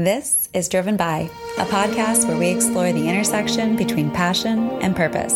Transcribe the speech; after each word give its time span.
This 0.00 0.48
is 0.54 0.70
Driven 0.70 0.96
By, 0.96 1.28
a 1.58 1.66
podcast 1.66 2.26
where 2.26 2.38
we 2.38 2.48
explore 2.48 2.90
the 2.90 3.06
intersection 3.06 3.76
between 3.76 4.10
passion 4.10 4.70
and 4.80 4.96
purpose, 4.96 5.34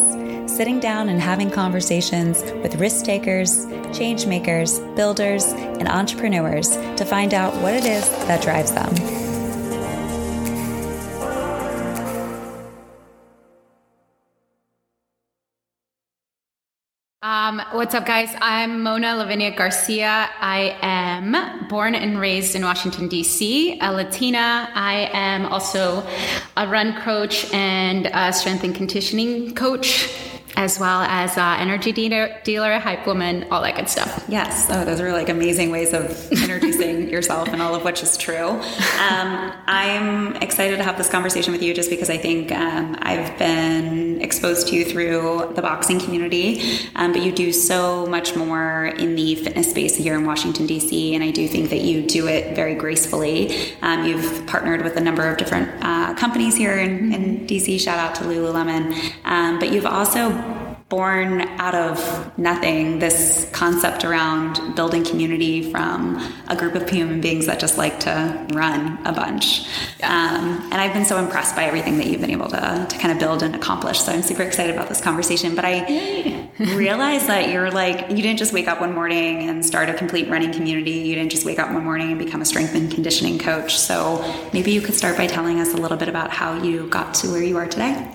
sitting 0.51 0.81
down 0.81 1.11
and 1.11 1.21
having 1.21 1.51
conversations 1.51 2.43
with 2.63 2.77
risk 2.77 3.05
takers, 3.05 3.67
change 3.93 4.25
makers, 4.25 4.79
builders, 4.97 5.45
and 5.53 5.87
entrepreneurs 5.87 6.79
to 6.97 7.05
find 7.05 7.35
out 7.35 7.53
what 7.57 7.75
it 7.75 7.85
is 7.85 8.09
that 8.27 8.41
drives 8.41 8.73
them. 8.73 9.24
Um, 17.55 17.63
what's 17.71 17.95
up, 17.95 18.05
guys? 18.05 18.35
I'm 18.41 18.83
Mona 18.83 19.15
Lavinia 19.15 19.55
Garcia. 19.55 20.29
I 20.41 20.77
am 20.83 21.69
born 21.69 21.95
and 21.95 22.19
raised 22.19 22.57
in 22.57 22.65
Washington, 22.65 23.07
D.C., 23.07 23.79
a 23.81 23.93
Latina. 23.93 24.69
I 24.75 25.09
am 25.13 25.47
also 25.47 26.05
a 26.57 26.67
run 26.67 27.01
coach 27.03 27.53
and 27.55 28.11
a 28.13 28.33
strength 28.33 28.65
and 28.65 28.75
conditioning 28.75 29.55
coach 29.55 30.11
as 30.57 30.79
well 30.79 31.03
as 31.03 31.37
uh, 31.37 31.57
energy 31.59 31.93
dealer, 31.93 32.41
dealer, 32.45 32.79
hype 32.79 33.07
woman, 33.07 33.47
all 33.51 33.63
that 33.63 33.77
good 33.77 33.89
stuff. 33.89 34.25
Yes. 34.29 34.69
Oh, 34.71 34.85
those 34.85 35.01
are 35.01 35.13
like 35.13 35.29
amazing 35.29 35.71
ways 35.71 35.93
of 35.93 36.31
introducing 36.33 37.09
yourself 37.15 37.49
and 37.49 37.61
all 37.61 37.75
of 37.75 37.85
which 37.85 38.03
is 38.03 38.17
true. 38.17 38.49
Um, 38.49 39.53
I'm 39.67 40.37
excited 40.37 40.77
to 40.77 40.85
have 40.85 40.97
this 40.97 41.09
conversation 41.09 41.53
with 41.53 41.63
you 41.63 41.75
just 41.75 41.91
because 41.91 42.11
I 42.11 42.17
think 42.17 42.53
um, 42.53 42.97
I've 43.01 43.37
been 43.39 44.21
exposed 44.21 44.69
to 44.69 44.77
you 44.77 44.85
through 44.85 45.53
the 45.55 45.63
boxing 45.63 46.01
community, 46.01 46.89
um, 46.97 47.13
but 47.13 47.23
you 47.23 47.33
do 47.33 47.53
so 47.53 48.07
much 48.07 48.37
more 48.37 48.87
in 48.87 49.15
the 49.15 49.35
fitness 49.37 49.71
space 49.71 49.97
here 49.97 50.15
in 50.15 50.27
Washington, 50.27 50.67
D.C., 50.67 51.15
and 51.15 51.23
I 51.23 51.31
do 51.31 51.47
think 51.49 51.71
that 51.71 51.81
you 51.81 52.07
do 52.07 52.29
it 52.29 52.55
very 52.55 52.75
gracefully. 52.75 53.75
Um, 53.83 54.05
you've 54.05 54.47
partnered 54.47 54.83
with 54.83 54.97
a 54.97 55.01
number 55.01 55.29
of 55.29 55.37
different 55.37 55.71
uh, 55.83 56.15
companies 56.15 56.57
here 56.57 56.79
in, 56.79 57.13
in, 57.13 57.47
D.C. 57.47 57.79
Shout 57.79 57.99
out 57.99 58.15
to 58.17 58.25
Lululemon. 58.25 59.13
Um, 59.25 59.59
but 59.59 59.73
you've 59.73 59.87
also 59.87 60.31
born 60.95 61.41
out 61.59 61.75
of 61.75 62.39
nothing 62.39 63.01
this 63.01 63.51
concept 63.53 64.05
around 64.05 64.77
building 64.77 65.03
community 65.05 65.73
from 65.73 66.17
a 66.47 66.55
group 66.55 66.77
of 66.77 66.89
human 66.89 67.21
beings 67.21 67.47
that 67.47 67.59
just 67.59 67.77
like 67.77 67.99
to 67.99 68.47
run 68.53 69.05
a 69.05 69.13
bunch. 69.13 69.67
Um, 70.05 70.45
and 70.71 70.75
I've 70.75 70.93
been 70.93 71.05
so 71.05 71.19
impressed 71.19 71.57
by 71.57 71.65
everything 71.65 71.99
that 71.99 72.07
you've 72.07 72.21
been 72.21 72.31
able 72.31 72.49
to, 72.49 72.87
to 72.89 72.99
kind 72.99 73.11
of 73.11 73.19
build 73.19 73.43
and 73.43 73.57
accomplish. 73.57 73.99
So 73.99 74.13
I'm 74.13 74.23
super 74.23 74.45
excited 74.45 74.73
about 74.73 74.89
this 74.89 75.01
conversation. 75.01 75.57
But 75.57 75.65
I 75.65 76.49
realize 76.59 77.27
that 77.27 77.51
you're 77.51 77.73
like, 77.73 78.11
you 78.11 78.23
didn't 78.23 78.39
just 78.39 78.53
wake 78.53 78.69
up 78.69 78.81
one 78.81 78.95
morning 78.95 79.49
and 79.49 79.67
start 79.67 79.89
a 79.89 79.95
complete 79.95 80.29
running 80.29 80.53
community. 80.53 80.93
You 80.93 81.17
didn't 81.17 81.33
just 81.33 81.45
wake 81.45 81.59
up 81.59 81.73
one 81.73 81.83
morning 81.83 82.11
and 82.11 82.21
become 82.21 82.41
a 82.41 82.45
strength 82.45 82.77
and 82.77 82.89
conditioning 82.89 83.41
coach. 83.41 83.77
So 83.77 84.23
maybe 84.53 84.71
you 84.71 84.81
could 84.81 84.95
start 84.95 85.17
by 85.17 85.27
telling 85.27 85.59
us 85.59 85.75
a 85.75 85.77
little 85.77 85.97
bit 85.97 86.09
about 86.09 86.31
how 86.31 86.63
you 86.63 86.87
got 86.87 87.15
to 87.15 87.33
where 87.33 87.43
you 87.43 87.57
are 87.57 87.67
today. 87.67 88.15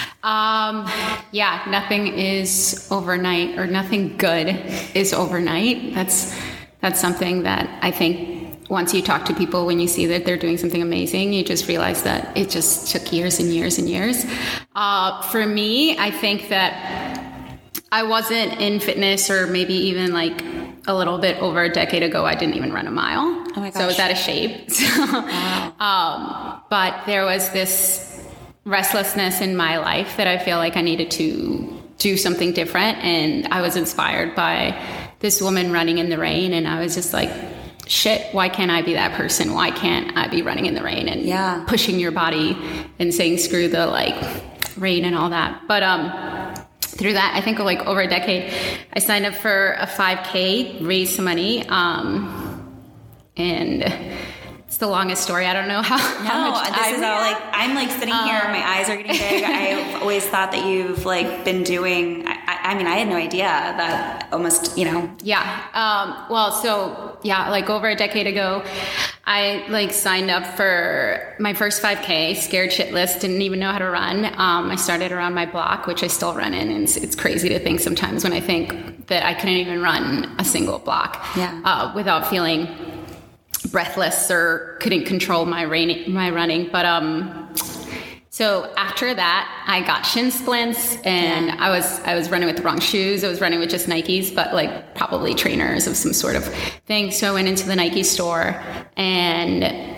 Um, 0.26 0.90
yeah, 1.30 1.64
nothing 1.68 2.08
is 2.08 2.88
overnight, 2.90 3.56
or 3.60 3.66
nothing 3.68 4.16
good 4.16 4.48
is 4.92 5.14
overnight. 5.14 5.94
That's 5.94 6.36
that's 6.80 7.00
something 7.00 7.44
that 7.44 7.78
I 7.80 7.92
think 7.92 8.68
once 8.68 8.92
you 8.92 9.02
talk 9.02 9.24
to 9.26 9.34
people, 9.34 9.66
when 9.66 9.78
you 9.78 9.86
see 9.86 10.06
that 10.06 10.24
they're 10.24 10.36
doing 10.36 10.58
something 10.58 10.82
amazing, 10.82 11.32
you 11.32 11.44
just 11.44 11.68
realize 11.68 12.02
that 12.02 12.36
it 12.36 12.50
just 12.50 12.90
took 12.90 13.12
years 13.12 13.38
and 13.38 13.50
years 13.50 13.78
and 13.78 13.88
years. 13.88 14.26
Uh, 14.74 15.22
for 15.22 15.46
me, 15.46 15.96
I 15.96 16.10
think 16.10 16.48
that 16.48 17.22
I 17.92 18.02
wasn't 18.02 18.60
in 18.60 18.80
fitness, 18.80 19.30
or 19.30 19.46
maybe 19.46 19.74
even 19.74 20.12
like 20.12 20.42
a 20.88 20.94
little 20.94 21.18
bit 21.18 21.40
over 21.40 21.62
a 21.62 21.72
decade 21.72 22.02
ago, 22.02 22.24
I 22.24 22.34
didn't 22.34 22.56
even 22.56 22.72
run 22.72 22.88
a 22.88 22.90
mile. 22.90 23.44
Oh 23.56 23.60
my 23.60 23.70
gosh. 23.70 23.74
So 23.74 23.80
I 23.80 23.86
was 23.86 23.98
out 24.00 24.10
of 24.10 24.18
shape. 24.18 24.70
wow. 24.98 25.72
um, 25.78 26.62
but 26.68 27.06
there 27.06 27.24
was 27.24 27.50
this 27.50 28.15
restlessness 28.66 29.40
in 29.40 29.56
my 29.56 29.78
life 29.78 30.16
that 30.16 30.26
I 30.26 30.38
feel 30.38 30.58
like 30.58 30.76
I 30.76 30.82
needed 30.82 31.10
to 31.12 31.82
do 31.98 32.16
something 32.16 32.52
different. 32.52 32.98
And 32.98 33.46
I 33.46 33.62
was 33.62 33.76
inspired 33.76 34.34
by 34.34 34.78
this 35.20 35.40
woman 35.40 35.72
running 35.72 35.98
in 35.98 36.10
the 36.10 36.18
rain. 36.18 36.52
And 36.52 36.68
I 36.68 36.80
was 36.80 36.94
just 36.94 37.12
like, 37.12 37.30
shit, 37.86 38.26
why 38.34 38.48
can't 38.48 38.70
I 38.70 38.82
be 38.82 38.94
that 38.94 39.12
person? 39.12 39.54
Why 39.54 39.70
can't 39.70 40.16
I 40.18 40.26
be 40.26 40.42
running 40.42 40.66
in 40.66 40.74
the 40.74 40.82
rain 40.82 41.08
and 41.08 41.22
yeah. 41.22 41.64
pushing 41.68 42.00
your 42.00 42.10
body 42.10 42.58
and 42.98 43.14
saying 43.14 43.38
screw 43.38 43.68
the 43.68 43.86
like 43.86 44.20
rain 44.76 45.04
and 45.04 45.16
all 45.16 45.30
that? 45.30 45.62
But, 45.68 45.82
um, 45.82 46.54
through 46.80 47.12
that, 47.12 47.34
I 47.36 47.42
think 47.42 47.58
like 47.58 47.80
over 47.86 48.00
a 48.00 48.08
decade, 48.08 48.52
I 48.92 48.98
signed 49.00 49.26
up 49.26 49.34
for 49.34 49.72
a 49.74 49.86
5K, 49.86 50.84
raised 50.86 51.14
some 51.14 51.26
money, 51.26 51.66
um, 51.68 52.82
and 53.36 53.82
it's 54.76 54.80
the 54.82 54.86
longest 54.86 55.22
story. 55.22 55.46
I 55.46 55.54
don't 55.54 55.68
know 55.68 55.80
how. 55.80 55.96
No, 56.26 56.30
how 56.30 56.50
much 56.50 56.68
this 56.68 56.98
is 56.98 57.02
all 57.02 57.20
like 57.20 57.36
I'm 57.52 57.74
like 57.74 57.90
sitting 57.90 58.12
um, 58.12 58.26
here, 58.26 58.42
my 58.48 58.62
eyes 58.62 58.90
are 58.90 58.96
getting 58.96 59.12
big. 59.12 59.44
I've 59.46 60.02
always 60.02 60.26
thought 60.26 60.50
that 60.52 60.66
you've 60.66 61.06
like 61.06 61.44
been 61.44 61.62
doing. 61.62 62.26
I, 62.26 62.58
I, 62.62 62.74
mean, 62.74 62.86
I 62.86 62.96
had 62.96 63.08
no 63.08 63.16
idea 63.16 63.46
that 63.46 64.28
almost 64.32 64.76
you 64.76 64.84
know. 64.84 65.10
Yeah. 65.22 65.40
Um, 65.72 66.26
well, 66.30 66.52
so 66.52 67.18
yeah, 67.22 67.48
like 67.48 67.70
over 67.70 67.88
a 67.88 67.94
decade 67.94 68.26
ago, 68.26 68.62
I 69.24 69.64
like 69.68 69.92
signed 69.92 70.30
up 70.30 70.44
for 70.56 71.36
my 71.38 71.54
first 71.54 71.82
5K. 71.82 72.36
Scared 72.36 72.70
shitless, 72.70 73.18
didn't 73.18 73.40
even 73.40 73.60
know 73.60 73.72
how 73.72 73.78
to 73.78 73.88
run. 73.88 74.26
Um, 74.26 74.70
I 74.70 74.76
started 74.76 75.10
around 75.10 75.32
my 75.32 75.46
block, 75.46 75.86
which 75.86 76.02
I 76.02 76.08
still 76.08 76.34
run 76.34 76.52
in, 76.52 76.70
and 76.70 76.82
it's, 76.82 76.96
it's, 76.98 77.16
crazy 77.16 77.48
to 77.48 77.58
think 77.58 77.80
sometimes 77.80 78.24
when 78.24 78.34
I 78.34 78.40
think 78.40 79.06
that 79.06 79.24
I 79.24 79.32
couldn't 79.32 79.56
even 79.56 79.80
run 79.80 80.34
a 80.38 80.44
single 80.44 80.78
block. 80.78 81.24
Yeah. 81.34 81.62
Uh, 81.64 81.92
without 81.94 82.28
feeling 82.28 82.68
breathless 83.70 84.30
or 84.30 84.76
couldn't 84.80 85.04
control 85.04 85.46
my 85.46 85.62
rain, 85.62 86.12
my 86.12 86.30
running. 86.30 86.68
But 86.70 86.86
um, 86.86 87.54
so 88.30 88.72
after 88.76 89.14
that, 89.14 89.64
I 89.66 89.80
got 89.80 90.02
shin 90.02 90.30
splints, 90.30 90.96
and 91.04 91.46
yeah. 91.46 91.56
I 91.58 91.70
was 91.70 92.00
I 92.00 92.14
was 92.14 92.30
running 92.30 92.46
with 92.46 92.56
the 92.56 92.62
wrong 92.62 92.80
shoes. 92.80 93.24
I 93.24 93.28
was 93.28 93.40
running 93.40 93.60
with 93.60 93.70
just 93.70 93.86
Nikes, 93.86 94.34
but 94.34 94.52
like 94.52 94.94
probably 94.94 95.34
trainers 95.34 95.86
of 95.86 95.96
some 95.96 96.12
sort 96.12 96.36
of 96.36 96.44
thing. 96.84 97.10
So 97.12 97.30
I 97.30 97.32
went 97.32 97.48
into 97.48 97.66
the 97.66 97.76
Nike 97.76 98.02
store 98.02 98.62
and 98.96 99.94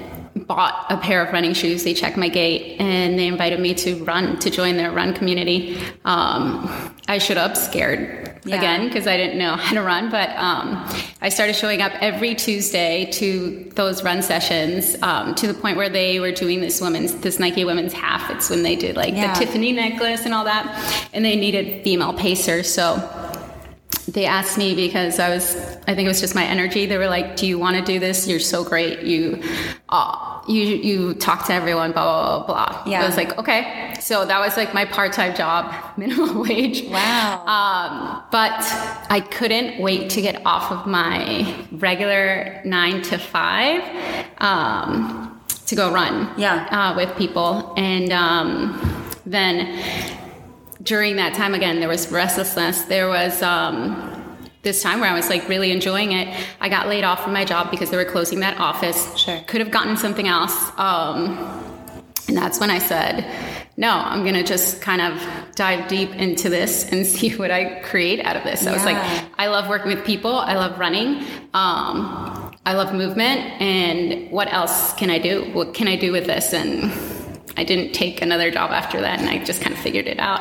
bought 0.46 0.86
a 0.90 0.96
pair 0.96 1.24
of 1.24 1.32
running 1.32 1.52
shoes. 1.52 1.84
They 1.84 1.94
checked 1.94 2.16
my 2.16 2.28
gait 2.28 2.80
and 2.80 3.18
they 3.18 3.26
invited 3.26 3.60
me 3.60 3.74
to 3.74 4.04
run 4.04 4.38
to 4.38 4.50
join 4.50 4.76
their 4.76 4.92
run 4.92 5.14
community. 5.14 5.76
Um, 6.04 6.94
I 7.08 7.18
showed 7.18 7.38
up 7.38 7.56
scared 7.56 8.27
yeah. 8.48 8.58
again 8.58 8.88
because 8.88 9.06
I 9.06 9.16
didn't 9.16 9.38
know 9.38 9.56
how 9.56 9.74
to 9.74 9.82
run, 9.82 10.10
but 10.10 10.30
um, 10.30 10.84
I 11.20 11.28
started 11.28 11.54
showing 11.54 11.82
up 11.82 11.92
every 12.00 12.34
Tuesday 12.34 13.10
to 13.12 13.70
those 13.74 14.02
run 14.02 14.22
sessions 14.22 14.96
um, 15.02 15.34
to 15.36 15.46
the 15.46 15.54
point 15.54 15.76
where 15.76 15.88
they 15.88 16.20
were 16.20 16.32
doing 16.32 16.60
this 16.60 16.80
women's 16.80 17.14
this 17.16 17.38
Nike 17.38 17.64
women's 17.64 17.92
half. 17.92 18.30
It's 18.30 18.50
when 18.50 18.62
they 18.62 18.76
did 18.76 18.96
like 18.96 19.14
yeah. 19.14 19.32
the 19.32 19.44
Tiffany 19.44 19.72
necklace 19.72 20.24
and 20.24 20.34
all 20.34 20.44
that, 20.44 21.08
and 21.12 21.24
they 21.24 21.36
needed 21.36 21.84
female 21.84 22.12
pacers. 22.12 22.72
So 22.72 22.96
they 24.08 24.24
asked 24.24 24.56
me 24.56 24.74
because 24.74 25.18
I 25.18 25.28
was, 25.28 25.54
I 25.86 25.94
think 25.94 26.06
it 26.06 26.08
was 26.08 26.20
just 26.20 26.34
my 26.34 26.44
energy. 26.44 26.86
They 26.86 26.96
were 26.96 27.08
like, 27.08 27.36
"Do 27.36 27.46
you 27.46 27.58
want 27.58 27.76
to 27.76 27.82
do 27.82 27.98
this? 27.98 28.26
You're 28.26 28.40
so 28.40 28.64
great. 28.64 29.02
You, 29.02 29.42
uh, 29.90 30.40
you, 30.48 30.62
you 30.62 31.14
talk 31.14 31.46
to 31.46 31.52
everyone. 31.52 31.92
Blah 31.92 32.04
blah 32.04 32.46
blah." 32.46 32.46
blah. 32.46 32.90
Yeah. 32.90 33.02
I 33.02 33.06
was 33.06 33.16
like, 33.16 33.36
"Okay." 33.38 33.94
So 34.00 34.24
that 34.24 34.40
was 34.40 34.56
like 34.56 34.72
my 34.72 34.86
part-time 34.86 35.34
job, 35.34 35.74
minimum 35.98 36.40
wage. 36.40 36.88
Wow. 36.88 37.44
Um, 37.46 38.22
but 38.30 38.58
I 39.10 39.20
couldn't 39.30 39.80
wait 39.80 40.10
to 40.10 40.22
get 40.22 40.44
off 40.46 40.72
of 40.72 40.86
my 40.86 41.54
regular 41.72 42.62
nine 42.64 43.02
to 43.02 43.18
five 43.18 43.82
um, 44.38 45.38
to 45.66 45.76
go 45.76 45.92
run. 45.92 46.32
Yeah. 46.38 46.66
Uh, 46.70 46.96
with 46.96 47.14
people, 47.18 47.74
and 47.76 48.10
um, 48.10 48.80
then 49.26 50.18
during 50.88 51.16
that 51.16 51.34
time 51.34 51.54
again 51.54 51.80
there 51.80 51.88
was 51.88 52.10
restlessness. 52.10 52.82
There 52.82 53.08
was 53.08 53.42
um, 53.42 54.40
this 54.62 54.82
time 54.82 55.00
where 55.00 55.10
i 55.10 55.14
was 55.14 55.28
like 55.28 55.46
really 55.46 55.70
enjoying 55.70 56.12
it. 56.12 56.26
I 56.60 56.70
got 56.70 56.88
laid 56.88 57.04
off 57.04 57.22
from 57.22 57.34
my 57.34 57.44
job 57.44 57.70
because 57.70 57.90
they 57.90 57.96
were 57.98 58.06
closing 58.06 58.40
that 58.40 58.58
office. 58.58 59.14
Sure. 59.16 59.38
Could 59.46 59.60
have 59.60 59.70
gotten 59.70 59.96
something 59.98 60.26
else 60.26 60.56
um, 60.78 61.36
and 62.26 62.36
that's 62.36 62.58
when 62.60 62.70
i 62.70 62.78
said 62.78 63.24
no 63.78 63.90
i'm 63.90 64.22
gonna 64.24 64.44
just 64.44 64.82
kind 64.82 65.00
of 65.00 65.12
dive 65.54 65.88
deep 65.88 66.10
into 66.14 66.48
this 66.50 66.90
and 66.90 67.06
see 67.14 67.34
what 67.36 67.50
i 67.50 67.80
create 67.82 68.20
out 68.24 68.36
of 68.36 68.44
this. 68.44 68.62
Yeah. 68.62 68.70
i 68.70 68.72
was 68.72 68.84
like 68.84 69.30
i 69.38 69.46
love 69.46 69.68
working 69.68 69.94
with 69.94 70.04
people. 70.06 70.32
I 70.32 70.54
love 70.54 70.78
running. 70.78 71.22
Um, 71.52 72.54
i 72.64 72.72
love 72.72 72.94
movement. 72.94 73.40
And 73.60 74.30
what 74.30 74.50
else 74.50 74.94
can 74.94 75.10
i 75.10 75.18
do? 75.18 75.50
What 75.52 75.74
can 75.74 75.86
i 75.86 75.96
do 75.96 76.12
with 76.12 76.26
this? 76.26 76.54
And 76.54 76.90
I 77.58 77.64
didn't 77.64 77.92
take 77.92 78.22
another 78.22 78.52
job 78.52 78.70
after 78.70 79.00
that, 79.00 79.18
and 79.18 79.28
I 79.28 79.42
just 79.42 79.60
kind 79.60 79.74
of 79.74 79.80
figured 79.80 80.06
it 80.06 80.20
out. 80.20 80.40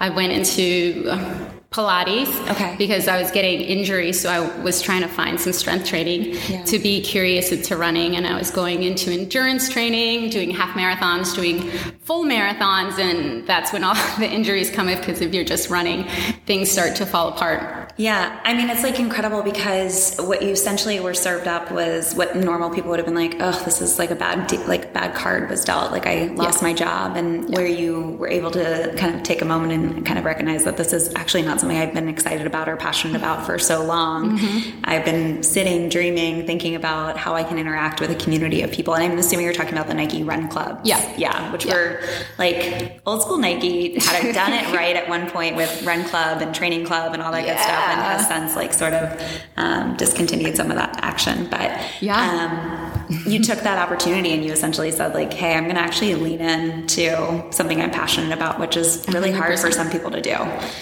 I 0.00 0.08
went 0.08 0.32
into 0.32 1.06
um, 1.10 1.46
Pilates 1.70 2.50
okay. 2.52 2.74
because 2.78 3.06
I 3.06 3.20
was 3.20 3.30
getting 3.32 3.60
injuries, 3.60 4.18
so 4.18 4.30
I 4.30 4.62
was 4.62 4.80
trying 4.80 5.02
to 5.02 5.08
find 5.08 5.38
some 5.38 5.52
strength 5.52 5.86
training 5.86 6.38
yeah. 6.48 6.64
to 6.64 6.78
be 6.78 7.02
curious 7.02 7.52
into 7.52 7.76
running, 7.76 8.16
and 8.16 8.26
I 8.26 8.38
was 8.38 8.50
going 8.50 8.82
into 8.82 9.10
endurance 9.10 9.68
training, 9.68 10.30
doing 10.30 10.50
half 10.52 10.74
marathons, 10.74 11.34
doing 11.34 11.70
full 11.98 12.24
marathons, 12.24 12.98
and 12.98 13.46
that's 13.46 13.70
when 13.70 13.84
all 13.84 13.94
the 14.18 14.26
injuries 14.26 14.70
come 14.70 14.88
in 14.88 14.98
because 14.98 15.20
if 15.20 15.34
you're 15.34 15.44
just 15.44 15.68
running, 15.68 16.04
things 16.46 16.70
start 16.70 16.96
to 16.96 17.04
fall 17.04 17.28
apart. 17.28 17.83
Yeah, 17.96 18.40
I 18.42 18.54
mean, 18.54 18.70
it's 18.70 18.82
like 18.82 18.98
incredible 18.98 19.42
because 19.42 20.16
what 20.18 20.42
you 20.42 20.48
essentially 20.48 20.98
were 20.98 21.14
served 21.14 21.46
up 21.46 21.70
was 21.70 22.14
what 22.14 22.36
normal 22.36 22.70
people 22.70 22.90
would 22.90 22.98
have 22.98 23.06
been 23.06 23.14
like, 23.14 23.36
oh, 23.38 23.62
this 23.64 23.80
is 23.80 23.98
like 23.98 24.10
a 24.10 24.16
bad, 24.16 24.48
de- 24.48 24.64
like 24.66 24.92
bad 24.92 25.14
card 25.14 25.48
was 25.48 25.64
dealt. 25.64 25.92
Like 25.92 26.06
I 26.06 26.26
lost 26.26 26.60
yeah. 26.60 26.68
my 26.68 26.74
job, 26.74 27.16
and 27.16 27.48
yeah. 27.48 27.56
where 27.56 27.66
you 27.66 28.16
were 28.18 28.28
able 28.28 28.50
to 28.52 28.92
kind 28.96 29.14
of 29.14 29.22
take 29.22 29.42
a 29.42 29.44
moment 29.44 29.72
and 29.72 30.04
kind 30.04 30.18
of 30.18 30.24
recognize 30.24 30.64
that 30.64 30.76
this 30.76 30.92
is 30.92 31.14
actually 31.14 31.42
not 31.42 31.60
something 31.60 31.78
I've 31.78 31.94
been 31.94 32.08
excited 32.08 32.46
about 32.46 32.68
or 32.68 32.76
passionate 32.76 33.16
about 33.16 33.46
for 33.46 33.58
so 33.58 33.84
long. 33.84 34.38
Mm-hmm. 34.38 34.80
I've 34.84 35.04
been 35.04 35.42
sitting, 35.44 35.88
dreaming, 35.88 36.46
thinking 36.46 36.74
about 36.74 37.16
how 37.16 37.34
I 37.34 37.44
can 37.44 37.58
interact 37.58 38.00
with 38.00 38.10
a 38.10 38.16
community 38.16 38.62
of 38.62 38.72
people. 38.72 38.94
And 38.94 39.04
I'm 39.04 39.18
assuming 39.18 39.44
you're 39.44 39.54
talking 39.54 39.74
about 39.74 39.86
the 39.86 39.94
Nike 39.94 40.24
Run 40.24 40.48
Club. 40.48 40.80
Yeah, 40.82 41.14
yeah, 41.16 41.52
which 41.52 41.64
yeah. 41.64 41.74
were 41.74 42.00
like 42.38 43.00
old 43.06 43.22
school 43.22 43.38
Nike 43.38 44.00
had 44.00 44.34
done 44.34 44.52
it 44.52 44.74
right 44.74 44.96
at 44.96 45.08
one 45.08 45.30
point 45.30 45.54
with 45.54 45.84
Run 45.84 46.04
Club 46.08 46.42
and 46.42 46.52
Training 46.52 46.84
Club 46.84 47.12
and 47.12 47.22
all 47.22 47.30
that 47.30 47.44
good 47.44 47.58
stuff 47.58 47.83
and 47.92 48.00
has 48.00 48.26
since 48.28 48.56
like 48.56 48.72
sort 48.72 48.92
of 48.92 49.20
um, 49.56 49.96
discontinued 49.96 50.56
some 50.56 50.70
of 50.70 50.76
that 50.76 50.98
action. 51.02 51.46
But 51.50 51.70
yeah. 52.00 52.94
Um, 52.94 53.03
you 53.26 53.42
took 53.42 53.60
that 53.60 53.78
opportunity 53.78 54.32
and 54.32 54.44
you 54.44 54.52
essentially 54.52 54.90
said 54.90 55.14
like, 55.14 55.32
"Hey, 55.32 55.54
I'm 55.54 55.64
going 55.64 55.76
to 55.76 55.80
actually 55.80 56.14
lean 56.14 56.40
into 56.40 57.44
something 57.52 57.80
I'm 57.80 57.90
passionate 57.90 58.32
about, 58.32 58.58
which 58.58 58.76
is 58.76 59.04
really 59.08 59.30
100%. 59.30 59.36
hard 59.36 59.58
for 59.58 59.70
some 59.70 59.90
people 59.90 60.10
to 60.10 60.20
do." 60.20 60.30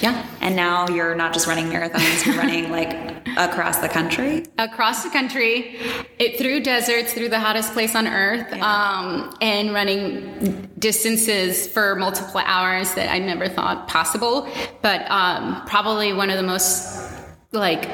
Yeah. 0.01 0.27
And 0.41 0.57
now 0.57 0.89
you're 0.89 1.15
not 1.15 1.33
just 1.33 1.47
running 1.47 1.67
marathons; 1.67 2.27
you're 2.27 2.37
running 2.37 2.71
like 2.71 2.93
across 3.37 3.79
the 3.79 3.89
country. 3.89 4.45
Across 4.59 5.05
the 5.05 5.11
country, 5.11 5.79
it 6.19 6.39
through 6.39 6.63
deserts, 6.63 7.13
through 7.13 7.29
the 7.29 7.41
hottest 7.41 7.73
place 7.73 7.95
on 7.95 8.07
earth, 8.07 8.47
yeah. 8.51 8.65
um, 8.65 9.37
and 9.41 9.73
running 9.73 10.71
distances 10.79 11.67
for 11.67 11.95
multiple 11.97 12.41
hours 12.45 12.95
that 12.95 13.11
I 13.11 13.19
never 13.19 13.49
thought 13.49 13.89
possible. 13.89 14.49
But 14.83 15.09
um, 15.11 15.63
probably 15.67 16.13
one 16.13 16.31
of 16.31 16.37
the 16.37 16.43
most 16.43 17.11
like 17.53 17.89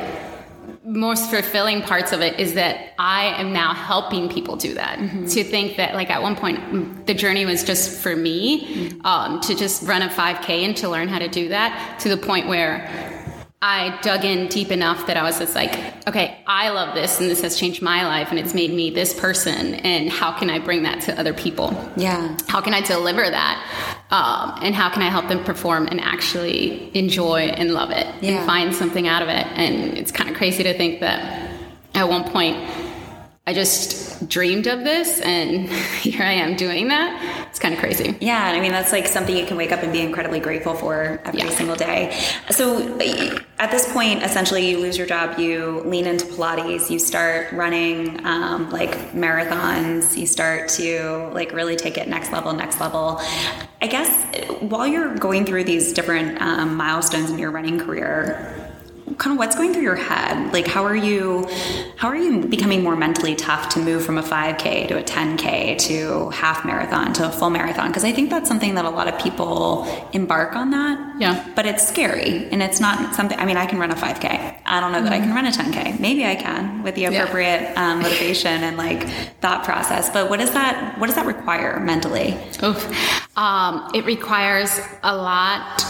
most 0.89 1.31
fulfilling 1.31 1.83
parts 1.83 2.13
of 2.13 2.23
it 2.23 2.41
is 2.41 2.55
that 2.55 2.95
I 2.99 3.27
am 3.39 3.53
now 3.53 3.75
helping 3.75 4.31
people 4.31 4.57
do 4.57 4.73
that. 4.75 4.99
Mm-hmm. 4.99 5.27
To 5.27 5.45
think 5.45 5.77
that, 5.77 5.95
like, 5.95 6.09
at 6.09 6.23
one 6.23 6.35
point, 6.35 7.07
the 7.07 7.13
journey 7.13 7.45
was 7.45 7.63
just 7.63 8.01
for 8.01 8.17
me 8.17 8.67
mm-hmm. 8.67 9.07
um, 9.07 9.41
to 9.43 9.55
just 9.55 9.83
run 9.83 10.01
a 10.01 10.09
5K 10.09 10.65
and 10.65 10.77
to 10.79 10.89
learn 10.89 11.09
how 11.09 11.19
to 11.19 11.29
do 11.29 11.51
that 11.51 11.99
to 12.01 12.09
the 12.09 12.17
point 12.17 12.49
where 12.49 13.18
I 13.61 13.99
dug 14.03 14.25
in 14.25 14.47
deep 14.47 14.71
enough 14.71 15.09
that 15.09 15.17
I 15.17 15.25
was 15.25 15.41
just 15.41 15.57
like, 15.57 15.73
okay, 16.07 16.39
I 16.47 16.69
love 16.69 16.95
this 16.95 17.19
and 17.19 17.29
this 17.29 17.41
has 17.41 17.57
changed 17.59 17.83
my 17.83 18.07
life 18.07 18.29
and 18.31 18.39
it's 18.39 18.55
made 18.55 18.73
me 18.73 18.91
this 18.91 19.19
person. 19.19 19.75
And 19.75 20.09
how 20.09 20.31
can 20.31 20.49
I 20.49 20.61
bring 20.61 20.85
that 20.85 21.01
to 21.03 21.19
other 21.19 21.35
people? 21.35 21.77
Yeah. 21.97 22.37
How 22.47 22.61
can 22.61 22.73
I 22.73 22.83
deliver 22.83 23.29
that? 23.29 24.07
Um, 24.11 24.63
and 24.63 24.77
how 24.77 24.89
can 24.91 25.03
I 25.03 25.11
help 25.11 25.27
them 25.27 25.43
perform 25.43 25.89
and 25.89 26.01
actually 26.01 26.97
enjoy 26.97 27.47
and 27.47 27.75
love 27.75 27.91
it 27.91 28.07
yeah. 28.23 28.39
and 28.39 28.47
find 28.47 28.73
something 28.73 29.09
out 29.09 29.23
of 29.23 29.29
it? 29.29 29.47
And 29.49 29.99
it's 29.99 30.13
kind 30.13 30.31
of 30.31 30.37
crazy 30.37 30.63
to 30.63 30.73
think 30.75 31.01
that 31.01 31.51
at 31.95 32.09
one 32.09 32.31
point, 32.31 32.57
I 33.49 33.55
just 33.55 34.29
dreamed 34.29 34.67
of 34.69 34.85
this 34.85 35.21
and 35.21 35.69
here 36.01 36.23
I 36.23 36.33
am 36.33 36.55
doing 36.55 36.89
that. 36.89 37.38
Kind 37.69 37.77
of 37.77 37.85
crazy. 37.85 38.17
Yeah, 38.23 38.47
I 38.47 38.61
mean 38.63 38.73
that's 38.73 38.93
like 38.93 39.07
something 39.07 39.37
you 39.37 39.45
can 39.45 39.59
wake 39.59 39.73
up 39.73 39.83
and 39.83 39.93
be 39.93 40.01
incredibly 40.01 40.41
grateful 40.41 40.73
for 40.73 41.21
every 41.27 41.41
yeah. 41.41 41.51
single 41.51 41.77
day. 41.77 42.19
So 42.49 42.99
at 43.59 43.71
this 43.71 43.93
point, 43.93 44.23
essentially, 44.23 44.71
you 44.71 44.79
lose 44.79 44.97
your 44.97 45.07
job, 45.07 45.39
you 45.39 45.83
lean 45.85 46.07
into 46.07 46.25
Pilates, 46.25 46.89
you 46.89 46.99
start 46.99 47.53
running 47.53 48.25
um, 48.25 48.71
like 48.71 49.13
marathons, 49.13 50.17
you 50.17 50.27
start 50.27 50.71
to 50.71 51.29
like 51.35 51.53
really 51.53 51.77
take 51.77 51.99
it 51.99 52.09
next 52.09 52.33
level, 52.33 52.55
next 52.55 52.81
level. 52.81 53.21
I 53.83 53.87
guess 53.87 54.09
while 54.61 54.87
you're 54.87 55.15
going 55.17 55.45
through 55.45 55.65
these 55.65 55.93
different 55.93 56.41
um, 56.41 56.75
milestones 56.75 57.29
in 57.29 57.39
your 57.39 57.51
running 57.51 57.79
career, 57.79 58.58
kind 59.19 59.35
of 59.35 59.39
what's 59.39 59.57
going 59.57 59.73
through 59.73 59.83
your 59.83 59.97
head? 59.97 60.53
Like 60.53 60.67
how 60.67 60.85
are 60.85 60.97
you 60.97 61.49
how 61.97 62.09
are 62.09 62.17
you 62.17 62.43
becoming 62.45 62.83
more 62.83 62.97
mentally 62.97 63.35
tough 63.35 63.69
to 63.71 63.81
move 63.81 64.05
from 64.05 64.19
a 64.19 64.23
5k 64.23 64.89
to 64.89 64.99
a 64.99 65.03
10k 65.03 65.79
to 65.89 66.31
half 66.31 66.65
marathon 66.65 67.13
to 67.15 67.29
a 67.29 67.31
full 67.31 67.51
marathon? 67.51 67.89
Because 67.89 68.05
i 68.05 68.13
think 68.13 68.31
that's 68.31 68.49
something 68.49 68.75
that 68.75 68.85
a 68.85 68.91
lot 68.91 69.09
of 69.09 69.19
people 69.21 69.85
embark 70.13 70.57
on 70.57 70.71
that. 70.71 71.21
Yeah. 71.21 71.53
But 71.55 71.67
it's 71.67 71.87
scary 71.87 72.49
and 72.51 72.63
it's 72.63 72.81
not 72.81 73.15
something 73.15 73.39
i 73.39 73.45
mean 73.45 73.57
i 73.57 73.67
can 73.67 73.79
run 73.79 73.91
a 73.91 73.97
5k 73.97 74.59
i 74.65 74.81
don't 74.81 74.93
know 74.93 74.99
mm-hmm. 74.99 75.05
that 75.05 75.13
i 75.13 75.19
can 75.19 75.35
run 75.35 75.47
a 75.47 75.51
10k 75.51 75.99
maybe 75.99 76.25
i 76.25 76.35
can 76.35 76.83
with 76.83 76.95
the 76.95 77.07
appropriate 77.07 77.63
yeah. 77.63 77.93
um, 77.93 78.01
motivation 78.01 78.63
and 78.63 78.77
like 78.77 79.09
thought 79.41 79.65
process 79.65 80.11
but 80.11 80.31
what 80.31 80.39
does 80.39 80.53
that 80.53 80.97
what 80.99 81.07
does 81.07 81.17
that 81.17 81.27
require 81.27 81.81
mentally? 81.81 82.37
Oof. 82.63 83.37
Um, 83.37 83.91
it 83.95 84.05
requires 84.05 84.81
a 85.03 85.17
lot 85.17 85.83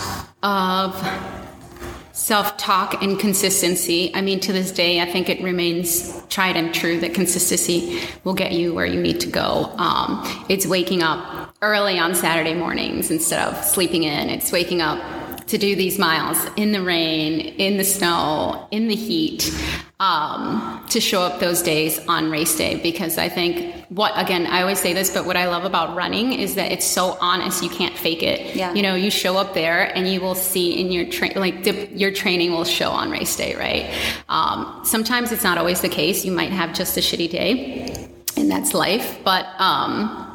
of 0.42 1.47
self 2.18 2.56
talk 2.56 3.00
and 3.00 3.16
consistency. 3.18 4.10
I 4.12 4.20
mean, 4.22 4.40
to 4.40 4.52
this 4.52 4.72
day, 4.72 5.00
I 5.00 5.06
think 5.06 5.28
it 5.28 5.40
remains 5.40 6.20
tried 6.26 6.56
and 6.56 6.74
true 6.74 6.98
that 7.00 7.14
consistency 7.14 8.00
will 8.24 8.34
get 8.34 8.52
you 8.52 8.74
where 8.74 8.84
you 8.84 9.00
need 9.00 9.20
to 9.20 9.28
go. 9.28 9.72
Um, 9.78 10.22
it's 10.48 10.66
waking 10.66 11.02
up 11.02 11.54
early 11.62 11.96
on 11.96 12.16
Saturday 12.16 12.54
mornings 12.54 13.12
instead 13.12 13.40
of 13.46 13.64
sleeping 13.64 14.02
in. 14.02 14.30
It's 14.30 14.50
waking 14.50 14.82
up 14.82 15.46
to 15.46 15.58
do 15.58 15.76
these 15.76 15.98
miles 15.98 16.44
in 16.56 16.72
the 16.72 16.82
rain, 16.82 17.40
in 17.40 17.78
the 17.78 17.84
snow, 17.84 18.66
in 18.72 18.88
the 18.88 18.96
heat, 18.96 19.50
um, 20.00 20.84
to 20.90 21.00
show 21.00 21.22
up 21.22 21.40
those 21.40 21.60
days 21.60 21.98
on 22.06 22.30
race 22.30 22.56
day. 22.56 22.80
Because 22.80 23.18
I 23.18 23.28
think 23.28 23.74
what, 23.88 24.12
again, 24.16 24.46
I 24.46 24.60
always 24.60 24.78
say 24.78 24.92
this, 24.92 25.12
but 25.12 25.26
what 25.26 25.36
I 25.36 25.48
love 25.48 25.64
about 25.64 25.96
running 25.96 26.32
is 26.32 26.54
that 26.54 26.70
it's 26.70 26.86
so 26.86 27.16
honest, 27.20 27.62
you 27.62 27.70
can't 27.70 27.96
fake 27.96 28.22
it. 28.22 28.54
Yeah. 28.54 28.74
You 28.74 28.82
know, 28.82 28.94
you 28.94 29.10
show 29.10 29.36
up 29.36 29.54
there 29.54 29.96
and 29.96 30.08
you 30.08 30.20
will 30.20 30.36
see 30.36 30.80
in 30.80 30.92
your 30.92 31.06
train, 31.06 31.32
like 31.34 31.62
dip, 31.62 31.90
your 31.92 32.12
training 32.12 32.52
will 32.52 32.64
show 32.64 32.90
on 32.90 33.10
race 33.10 33.34
day, 33.34 33.56
right? 33.56 33.92
Um, 34.28 34.82
sometimes 34.84 35.32
it's 35.32 35.44
not 35.44 35.58
always 35.58 35.80
the 35.80 35.88
case. 35.88 36.24
You 36.24 36.32
might 36.32 36.52
have 36.52 36.74
just 36.74 36.96
a 36.96 37.00
shitty 37.00 37.30
day 37.30 38.08
and 38.36 38.50
that's 38.50 38.74
life. 38.74 39.18
But, 39.24 39.46
um, 39.58 40.26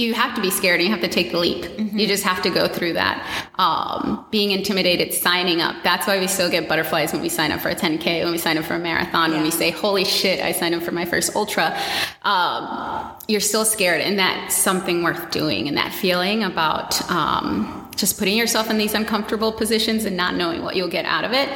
you 0.00 0.14
have 0.14 0.34
to 0.34 0.40
be 0.40 0.50
scared 0.50 0.80
and 0.80 0.88
you 0.88 0.92
have 0.92 1.02
to 1.02 1.08
take 1.08 1.32
the 1.32 1.38
leap. 1.38 1.64
Mm-hmm. 1.64 1.98
You 1.98 2.06
just 2.06 2.24
have 2.24 2.42
to 2.42 2.50
go 2.50 2.66
through 2.68 2.94
that. 2.94 3.50
Um, 3.58 4.26
being 4.30 4.50
intimidated, 4.50 5.12
signing 5.12 5.60
up. 5.60 5.76
That's 5.82 6.06
why 6.06 6.18
we 6.18 6.26
still 6.26 6.50
get 6.50 6.68
butterflies 6.68 7.12
when 7.12 7.22
we 7.22 7.28
sign 7.28 7.52
up 7.52 7.60
for 7.60 7.68
a 7.68 7.74
10K, 7.74 8.24
when 8.24 8.32
we 8.32 8.38
sign 8.38 8.58
up 8.58 8.64
for 8.64 8.74
a 8.74 8.78
marathon, 8.78 9.30
yeah. 9.30 9.36
when 9.36 9.44
we 9.44 9.50
say, 9.50 9.70
holy 9.70 10.04
shit, 10.04 10.40
I 10.40 10.52
signed 10.52 10.74
up 10.74 10.82
for 10.82 10.92
my 10.92 11.04
first 11.04 11.36
ultra. 11.36 11.78
Um, 12.22 13.12
you're 13.30 13.40
still 13.40 13.64
scared, 13.64 14.00
and 14.00 14.18
that's 14.18 14.56
something 14.56 15.02
worth 15.02 15.30
doing. 15.30 15.68
And 15.68 15.76
that 15.76 15.92
feeling 15.92 16.42
about, 16.42 17.00
um, 17.10 17.88
just 17.96 18.18
putting 18.18 18.36
yourself 18.36 18.70
in 18.70 18.78
these 18.78 18.94
uncomfortable 18.94 19.52
positions 19.52 20.06
and 20.06 20.16
not 20.16 20.34
knowing 20.34 20.62
what 20.62 20.74
you'll 20.74 20.88
get 20.88 21.04
out 21.04 21.22
of 21.22 21.32
it 21.32 21.48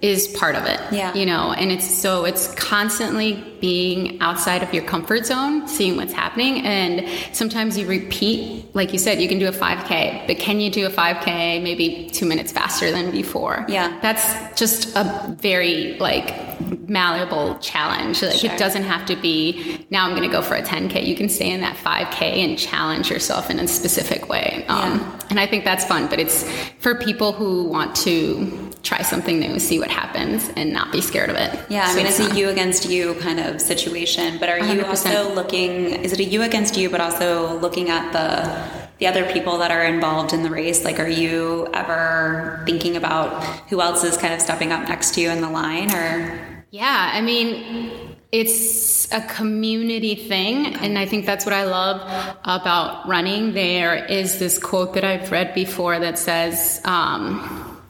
is 0.00 0.28
part 0.28 0.54
of 0.56 0.64
it. 0.64 0.80
Yeah. 0.90 1.14
You 1.14 1.26
know, 1.26 1.52
and 1.52 1.70
it's 1.70 1.88
so 1.88 2.24
it's 2.24 2.52
constantly 2.54 3.44
being 3.60 4.20
outside 4.22 4.62
of 4.62 4.72
your 4.72 4.82
comfort 4.84 5.26
zone, 5.26 5.68
seeing 5.68 5.96
what's 5.96 6.14
happening. 6.14 6.64
And 6.64 7.06
sometimes 7.34 7.76
you 7.76 7.86
repeat, 7.86 8.74
like 8.74 8.94
you 8.94 8.98
said, 8.98 9.20
you 9.20 9.28
can 9.28 9.38
do 9.38 9.48
a 9.48 9.52
5K, 9.52 10.26
but 10.26 10.38
can 10.38 10.58
you 10.58 10.70
do 10.70 10.86
a 10.86 10.90
5K 10.90 11.62
maybe 11.62 12.08
two 12.10 12.24
minutes 12.24 12.50
faster 12.50 12.90
than 12.90 13.10
before? 13.10 13.66
Yeah. 13.68 13.98
That's 14.00 14.58
just 14.58 14.96
a 14.96 15.36
very 15.38 15.98
like 15.98 16.49
malleable 16.88 17.58
challenge. 17.58 18.22
Like 18.22 18.38
sure. 18.38 18.52
it 18.52 18.58
doesn't 18.58 18.84
have 18.84 19.06
to 19.06 19.16
be 19.16 19.86
now 19.90 20.06
I'm 20.06 20.10
going 20.16 20.28
to 20.28 20.34
go 20.34 20.42
for 20.42 20.54
a 20.54 20.62
10k. 20.62 21.06
You 21.06 21.16
can 21.16 21.28
stay 21.28 21.50
in 21.50 21.60
that 21.60 21.76
5k 21.76 22.22
and 22.22 22.58
challenge 22.58 23.10
yourself 23.10 23.50
in 23.50 23.58
a 23.58 23.68
specific 23.68 24.28
way. 24.28 24.64
Um, 24.68 24.98
yeah. 24.98 25.20
And 25.30 25.40
I 25.40 25.46
think 25.46 25.64
that's 25.64 25.84
fun. 25.84 26.08
But 26.08 26.18
it's 26.18 26.48
for 26.78 26.94
people 26.94 27.32
who 27.32 27.64
want 27.64 27.94
to 27.96 28.70
try 28.82 29.02
something 29.02 29.38
new, 29.38 29.58
see 29.58 29.78
what 29.78 29.90
happens, 29.90 30.50
and 30.56 30.72
not 30.72 30.90
be 30.90 31.00
scared 31.00 31.30
of 31.30 31.36
it. 31.36 31.58
Yeah, 31.68 31.84
I 31.86 31.94
mean 31.94 32.06
it's, 32.06 32.18
it's 32.18 32.32
a 32.32 32.36
you 32.36 32.48
against 32.48 32.88
you 32.88 33.14
kind 33.14 33.38
of 33.38 33.60
situation. 33.60 34.38
But 34.38 34.48
are 34.48 34.58
you 34.58 34.82
100%. 34.82 34.86
also 34.88 35.34
looking? 35.34 36.02
Is 36.02 36.12
it 36.12 36.20
a 36.20 36.24
you 36.24 36.42
against 36.42 36.76
you, 36.76 36.90
but 36.90 37.00
also 37.00 37.58
looking 37.58 37.90
at 37.90 38.12
the 38.12 38.80
the 38.98 39.06
other 39.06 39.24
people 39.32 39.58
that 39.58 39.70
are 39.70 39.84
involved 39.84 40.32
in 40.32 40.42
the 40.42 40.50
race? 40.50 40.84
Like, 40.84 41.00
are 41.00 41.08
you 41.08 41.68
ever 41.72 42.62
thinking 42.66 42.96
about 42.96 43.42
who 43.68 43.80
else 43.80 44.04
is 44.04 44.16
kind 44.16 44.34
of 44.34 44.42
stepping 44.42 44.72
up 44.72 44.88
next 44.88 45.14
to 45.14 45.20
you 45.20 45.30
in 45.30 45.40
the 45.40 45.50
line, 45.50 45.90
or? 45.90 46.49
Yeah, 46.72 47.10
I 47.12 47.20
mean, 47.20 48.16
it's 48.30 49.12
a 49.12 49.20
community 49.22 50.14
thing, 50.14 50.76
and 50.76 50.96
I 50.96 51.04
think 51.04 51.26
that's 51.26 51.44
what 51.44 51.52
I 51.52 51.64
love 51.64 52.00
about 52.44 53.08
running. 53.08 53.54
There 53.54 54.04
is 54.04 54.38
this 54.38 54.56
quote 54.56 54.94
that 54.94 55.02
I've 55.02 55.32
read 55.32 55.52
before 55.52 55.98
that 55.98 56.16
says, 56.16 56.80
um, 56.84 57.82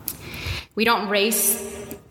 "We 0.76 0.86
don't 0.86 1.10
race 1.10 1.60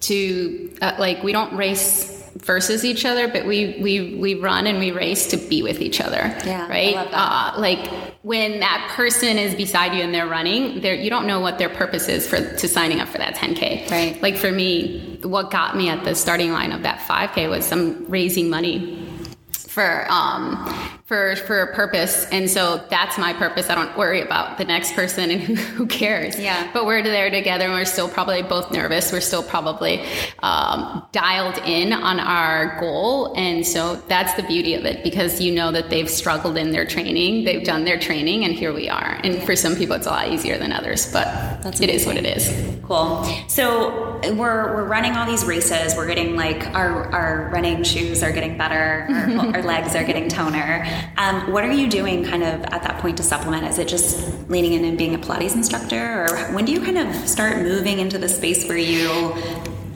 to 0.02 0.72
uh, 0.80 0.96
like 1.00 1.24
we 1.24 1.32
don't 1.32 1.56
race." 1.58 2.09
Versus 2.36 2.86
each 2.86 3.06
other, 3.06 3.28
but 3.28 3.46
we 3.46 3.80
we 3.82 4.16
we 4.16 4.36
run 4.36 4.68
and 4.68 4.80
we 4.80 4.92
race 4.92 5.28
to 5.28 5.38
be 5.38 5.62
with 5.62 5.82
each 5.82 6.02
other. 6.02 6.36
Yeah, 6.46 6.68
right. 6.68 6.96
Uh, 6.96 7.54
like 7.58 7.88
when 8.24 8.60
that 8.60 8.92
person 8.96 9.38
is 9.38 9.56
beside 9.56 9.94
you 9.94 10.04
and 10.04 10.14
they're 10.14 10.28
running, 10.28 10.82
they 10.82 11.02
you 11.02 11.10
don't 11.10 11.28
know 11.28 11.40
what 11.40 11.58
their 11.58 11.70
purpose 11.70 12.08
is 12.08 12.28
for 12.28 12.38
to 12.58 12.68
signing 12.68 13.00
up 13.00 13.08
for 13.08 13.18
that 13.18 13.36
10k. 13.36 13.90
Right. 13.90 14.22
Like 14.22 14.38
for 14.38 14.52
me, 14.52 15.20
what 15.24 15.52
got 15.52 15.76
me 15.76 15.90
at 15.90 16.04
the 16.04 16.16
starting 16.16 16.52
line 16.52 16.72
of 16.72 16.84
that 16.84 17.00
5k 17.00 17.50
was 17.50 17.66
some 17.66 18.06
raising 18.10 18.50
money 18.50 19.08
for 19.52 20.06
um, 20.10 20.99
for 21.10 21.36
for 21.38 21.62
a 21.63 21.74
purpose 21.74 22.28
and 22.32 22.48
so 22.48 22.86
that's 22.92 23.18
my 23.18 23.34
purpose 23.34 23.68
i 23.72 23.74
don't 23.74 23.98
worry 23.98 24.22
about 24.22 24.60
the 24.60 24.63
next 24.63 24.94
person 24.94 25.32
and 25.32 25.42
who, 25.42 25.56
who 25.78 25.88
cares 25.88 26.39
Yeah. 26.39 26.70
but 26.72 26.86
we're 26.86 27.01
there 27.01 27.32
together 27.32 27.66
and 27.66 27.74
we're 27.74 27.86
still 27.86 28.08
probably 28.08 28.44
both 28.44 28.72
nervous 28.72 29.12
we're 29.12 29.20
still 29.20 29.42
probably 29.42 30.06
um, 30.44 31.04
dialed 31.12 31.58
in 31.66 31.94
on 31.94 32.20
our 32.20 32.80
goal 32.80 33.34
and 33.36 33.66
so 33.66 33.96
that's 34.08 34.36
the 34.36 34.44
beauty 34.44 34.75
of 34.75 34.86
it 34.86 35.04
because 35.04 35.42
you 35.42 35.51
know 35.51 35.72
that 35.72 35.89
they've 35.89 36.10
struggled 36.10 36.58
in 36.58 36.70
their 36.70 36.86
training 36.86 37.44
they've 37.44 37.66
done 37.66 37.86
their 37.86 37.98
training 37.98 38.46
and 38.46 38.54
here 38.54 38.72
we 38.72 38.88
are 38.88 39.20
and 39.24 39.42
for 39.42 39.56
some 39.56 39.75
people 39.75 39.96
it's 39.96 40.06
a 40.06 40.12
lot 40.12 40.28
easier 40.28 40.60
than 40.60 40.72
others 40.72 41.12
but 41.12 41.25
That's 41.63 41.82
it 41.82 41.89
is 41.89 42.06
what 42.06 42.18
it 42.18 42.25
is 42.28 42.80
Cool. 42.89 43.24
So 43.48 44.20
we're 44.34 44.74
we're 44.74 44.84
running 44.86 45.16
all 45.16 45.28
these 45.28 45.46
races. 45.46 45.96
We're 45.96 46.08
getting 46.08 46.36
like 46.36 46.66
our 46.74 47.06
our 47.13 47.50
running 47.54 47.84
shoes 47.84 48.24
are 48.24 48.32
getting 48.32 48.58
better. 48.58 49.06
Our, 49.12 49.56
our 49.58 49.62
legs 49.62 49.96
are 49.96 50.04
getting 50.04 50.28
toner. 50.28 50.84
Um, 51.18 51.51
what 51.51 51.63
are 51.63 51.72
you 51.72 51.89
doing 51.89 52.24
kind 52.25 52.44
of 52.44 52.62
at 52.65 52.84
that 52.84 53.00
point 53.01 53.18
to 53.18 53.24
supplement? 53.24 53.65
Is 53.68 53.77
it 53.79 53.88
just 53.88 54.50
leaning 54.50 54.74
in 54.74 54.86
and 54.86 54.98
being 54.98 55.15
a 55.15 55.18
Pilates 55.18 55.53
instructor, 55.56 56.25
or 56.29 56.38
when 56.53 56.65
do 56.65 56.72
you 56.72 56.82
kind 56.82 56.98
of 56.98 57.13
start 57.27 57.58
moving 57.62 58.00
into 58.00 58.18
the 58.18 58.29
space 58.29 58.68
where 58.68 58.77
you 58.77 59.34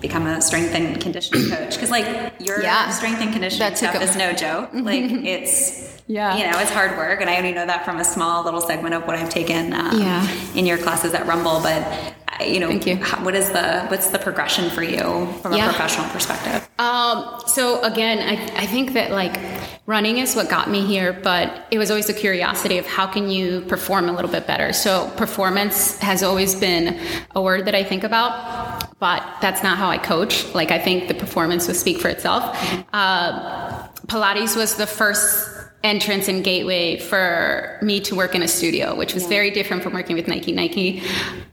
become 0.02 0.28
a 0.28 0.42
strength 0.42 0.76
and 0.76 1.00
conditioning 1.02 1.50
coach? 1.56 1.76
Because 1.76 1.90
like 1.92 2.34
your 2.40 2.62
Yeah. 2.62 2.90
strength 2.90 3.22
and 3.22 3.32
conditioning 3.32 3.76
stuff 3.76 4.02
is 4.02 4.16
no 4.16 4.34
joke. 4.34 4.72
Like 4.74 5.04
it's. 5.12 5.92
Yeah. 6.06 6.36
you 6.36 6.44
know, 6.52 6.60
it's 6.60 6.70
hard 6.70 6.98
work, 6.98 7.22
and 7.22 7.30
I 7.30 7.38
only 7.38 7.54
know 7.54 7.66
that 7.66 7.86
from 7.86 7.98
a 7.98 8.04
small 8.04 8.44
little 8.44 8.60
segment 8.60 8.94
of 8.94 9.08
what 9.08 9.16
I've 9.16 9.30
taken 9.30 9.72
um, 9.74 10.02
Yeah. 10.02 10.28
in 10.54 10.66
your 10.66 10.78
classes 10.78 11.14
at 11.14 11.26
Rumble. 11.26 11.62
But 11.62 11.82
uh, 12.42 12.44
you 12.44 12.60
know, 12.60 12.68
Thank 12.68 12.86
you. 12.86 12.98
what 13.24 13.36
is 13.36 13.50
the 13.52 13.86
what's 13.88 14.10
the 14.10 14.20
progression 14.20 14.70
for 14.70 14.84
you 14.84 15.28
from 15.42 15.54
Yeah. 15.54 15.64
a 15.68 15.70
professional 15.70 16.10
perspective? 16.10 16.68
Um, 16.78 17.40
so 17.48 17.82
again, 17.84 18.20
I, 18.20 18.64
I 18.64 18.66
think 18.66 18.92
that 18.94 19.12
like 19.12 19.36
running 19.86 20.18
is 20.18 20.36
what 20.36 20.50
got 20.50 20.70
me 20.70 20.86
here, 20.86 21.12
but 21.12 21.66
it 21.70 21.78
was 21.78 21.92
always 21.92 22.08
the 22.08 22.14
curiosity 22.14 22.78
of 22.78 22.86
how 22.86 23.06
can 23.06 23.30
you 23.30 23.62
perform 23.62 24.08
a 24.08 24.14
little 24.14 24.32
bit 24.32 24.48
better. 24.48 24.72
So 24.72 25.10
performance 25.18 26.00
has 26.00 26.24
always 26.24 26.56
been 26.56 27.00
a 27.36 27.42
word 27.42 27.66
that 27.66 27.76
I 27.76 27.84
think 27.84 28.04
about, 28.04 28.98
but 29.00 29.24
that's 29.42 29.62
not 29.62 29.78
how 29.78 29.90
I 29.90 29.98
coach. 29.98 30.54
Like 30.54 30.72
I 30.72 30.80
think 30.80 31.10
the 31.10 31.14
performance 31.14 31.68
would 31.68 31.76
speak 31.76 32.00
for 32.00 32.08
itself. 32.08 32.44
Uh, 32.94 33.88
Pilates 34.08 34.56
was 34.56 34.76
the 34.76 34.88
first 34.88 35.50
entrance 35.84 36.30
and 36.30 36.46
gateway 36.46 36.98
for 36.98 37.78
me 37.82 38.00
to 38.00 38.16
work 38.16 38.36
in 38.36 38.42
a 38.42 38.48
studio, 38.48 38.96
which 38.96 39.14
was 39.14 39.28
very 39.28 39.52
different 39.52 39.84
from 39.84 39.92
working 39.92 40.16
with 40.16 40.30
Nike. 40.30 40.54
Nike 40.54 41.04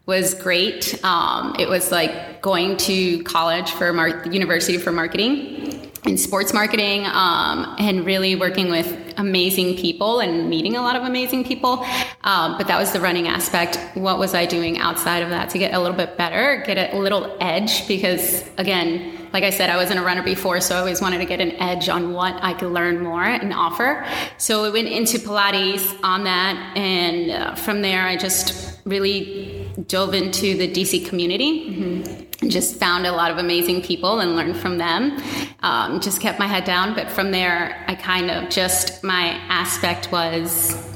was 0.06 0.34
great. 0.34 1.04
Um, 1.04 1.56
it 1.58 1.68
was 1.68 1.90
like 1.90 2.40
going 2.40 2.76
to 2.76 3.24
college 3.24 3.72
for 3.72 3.92
mar- 3.92 4.24
university 4.28 4.78
for 4.78 4.92
marketing 4.92 5.69
in 6.04 6.16
sports 6.16 6.54
marketing 6.54 7.04
um, 7.06 7.74
and 7.78 8.06
really 8.06 8.34
working 8.34 8.70
with 8.70 9.14
amazing 9.18 9.76
people 9.76 10.20
and 10.20 10.48
meeting 10.48 10.76
a 10.76 10.80
lot 10.80 10.96
of 10.96 11.02
amazing 11.02 11.44
people. 11.44 11.84
Um, 12.24 12.56
but 12.56 12.66
that 12.68 12.78
was 12.78 12.92
the 12.92 13.00
running 13.00 13.28
aspect. 13.28 13.78
What 13.94 14.18
was 14.18 14.34
I 14.34 14.46
doing 14.46 14.78
outside 14.78 15.22
of 15.22 15.30
that 15.30 15.50
to 15.50 15.58
get 15.58 15.74
a 15.74 15.78
little 15.78 15.96
bit 15.96 16.16
better, 16.16 16.62
get 16.66 16.94
a 16.94 16.98
little 16.98 17.36
edge? 17.40 17.86
Because 17.86 18.48
again, 18.56 19.18
like 19.32 19.44
I 19.44 19.50
said, 19.50 19.70
I 19.70 19.76
wasn't 19.76 20.00
a 20.00 20.02
runner 20.02 20.22
before, 20.22 20.60
so 20.60 20.74
I 20.74 20.78
always 20.78 21.00
wanted 21.00 21.18
to 21.18 21.24
get 21.24 21.40
an 21.40 21.52
edge 21.52 21.88
on 21.88 22.12
what 22.12 22.42
I 22.42 22.54
could 22.54 22.72
learn 22.72 23.00
more 23.00 23.22
and 23.22 23.52
offer. 23.52 24.04
So 24.38 24.62
we 24.62 24.70
went 24.70 24.88
into 24.88 25.18
Pilates 25.18 25.96
on 26.02 26.24
that, 26.24 26.76
and 26.76 27.30
uh, 27.30 27.54
from 27.54 27.82
there, 27.82 28.06
I 28.06 28.16
just 28.16 28.80
really 28.84 29.70
dove 29.86 30.14
into 30.14 30.56
the 30.56 30.68
DC 30.68 31.06
community. 31.06 31.68
And 31.68 32.29
just 32.48 32.76
found 32.76 33.06
a 33.06 33.12
lot 33.12 33.30
of 33.30 33.38
amazing 33.38 33.82
people 33.82 34.20
and 34.20 34.34
learned 34.34 34.56
from 34.56 34.78
them. 34.78 35.20
Um, 35.60 36.00
just 36.00 36.20
kept 36.20 36.38
my 36.38 36.46
head 36.46 36.64
down, 36.64 36.94
but 36.94 37.10
from 37.10 37.30
there, 37.30 37.84
I 37.86 37.94
kind 37.94 38.30
of 38.30 38.48
just 38.50 39.04
my 39.04 39.38
aspect 39.48 40.10
was 40.10 40.89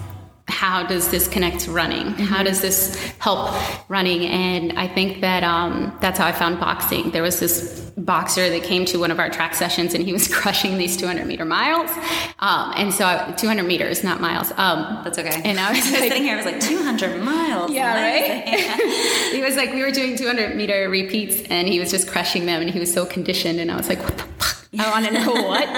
how 0.55 0.85
does 0.85 1.11
this 1.11 1.27
connect 1.27 1.59
to 1.61 1.73
running? 1.73 2.07
How 2.15 2.45
does 2.45 2.61
this 2.61 2.95
help 3.19 3.51
running? 3.91 4.25
And 4.27 4.79
I 4.79 4.87
think 4.87 5.21
that 5.21 5.43
um, 5.43 5.97
that's 6.01 6.17
how 6.17 6.27
I 6.27 6.33
found 6.33 6.61
boxing. 6.61 7.11
There 7.11 7.25
was 7.25 7.41
this 7.41 7.81
boxer 7.97 8.49
that 8.49 8.63
came 8.63 8.85
to 8.87 8.99
one 8.99 9.11
of 9.11 9.19
our 9.19 9.29
track 9.29 9.55
sessions 9.57 9.95
and 9.95 10.05
he 10.05 10.13
was 10.13 10.29
crushing 10.35 10.79
these 10.79 10.97
200 10.97 11.27
meter 11.27 11.45
miles. 11.45 11.91
Um, 12.39 12.73
and 12.77 12.95
so 12.95 13.05
I, 13.05 13.33
200 13.33 13.65
meters, 13.65 14.05
not 14.05 14.21
miles. 14.21 14.53
Um, 14.53 15.01
That's 15.03 15.19
okay. 15.19 15.43
And 15.45 15.59
I 15.59 15.73
was 15.73 15.91
like, 15.91 16.03
sitting 16.03 16.23
here, 16.23 16.35
I 16.35 16.37
was 16.37 16.47
like 16.47 16.61
200 16.61 17.21
miles. 17.21 17.73
Yeah, 17.73 17.93
right? 17.93 18.45
right. 18.47 19.33
he 19.33 19.43
was 19.43 19.57
like, 19.57 19.73
we 19.73 19.83
were 19.83 19.91
doing 19.91 20.17
200 20.17 20.55
meter 20.55 20.89
repeats 20.89 21.43
and 21.51 21.67
he 21.67 21.81
was 21.81 21.91
just 21.91 22.07
crushing 22.07 22.47
them 22.47 22.63
and 22.63 22.71
he 22.71 22.79
was 22.79 22.93
so 22.93 23.05
conditioned. 23.05 23.59
And 23.59 23.73
I 23.73 23.77
was 23.77 23.89
like, 23.89 24.03
what 24.05 24.17
the 24.17 24.25
fuck? 24.39 24.54
I 24.79 24.91
want 24.91 25.07
to 25.07 25.13
know 25.13 25.33
what, 25.33 25.69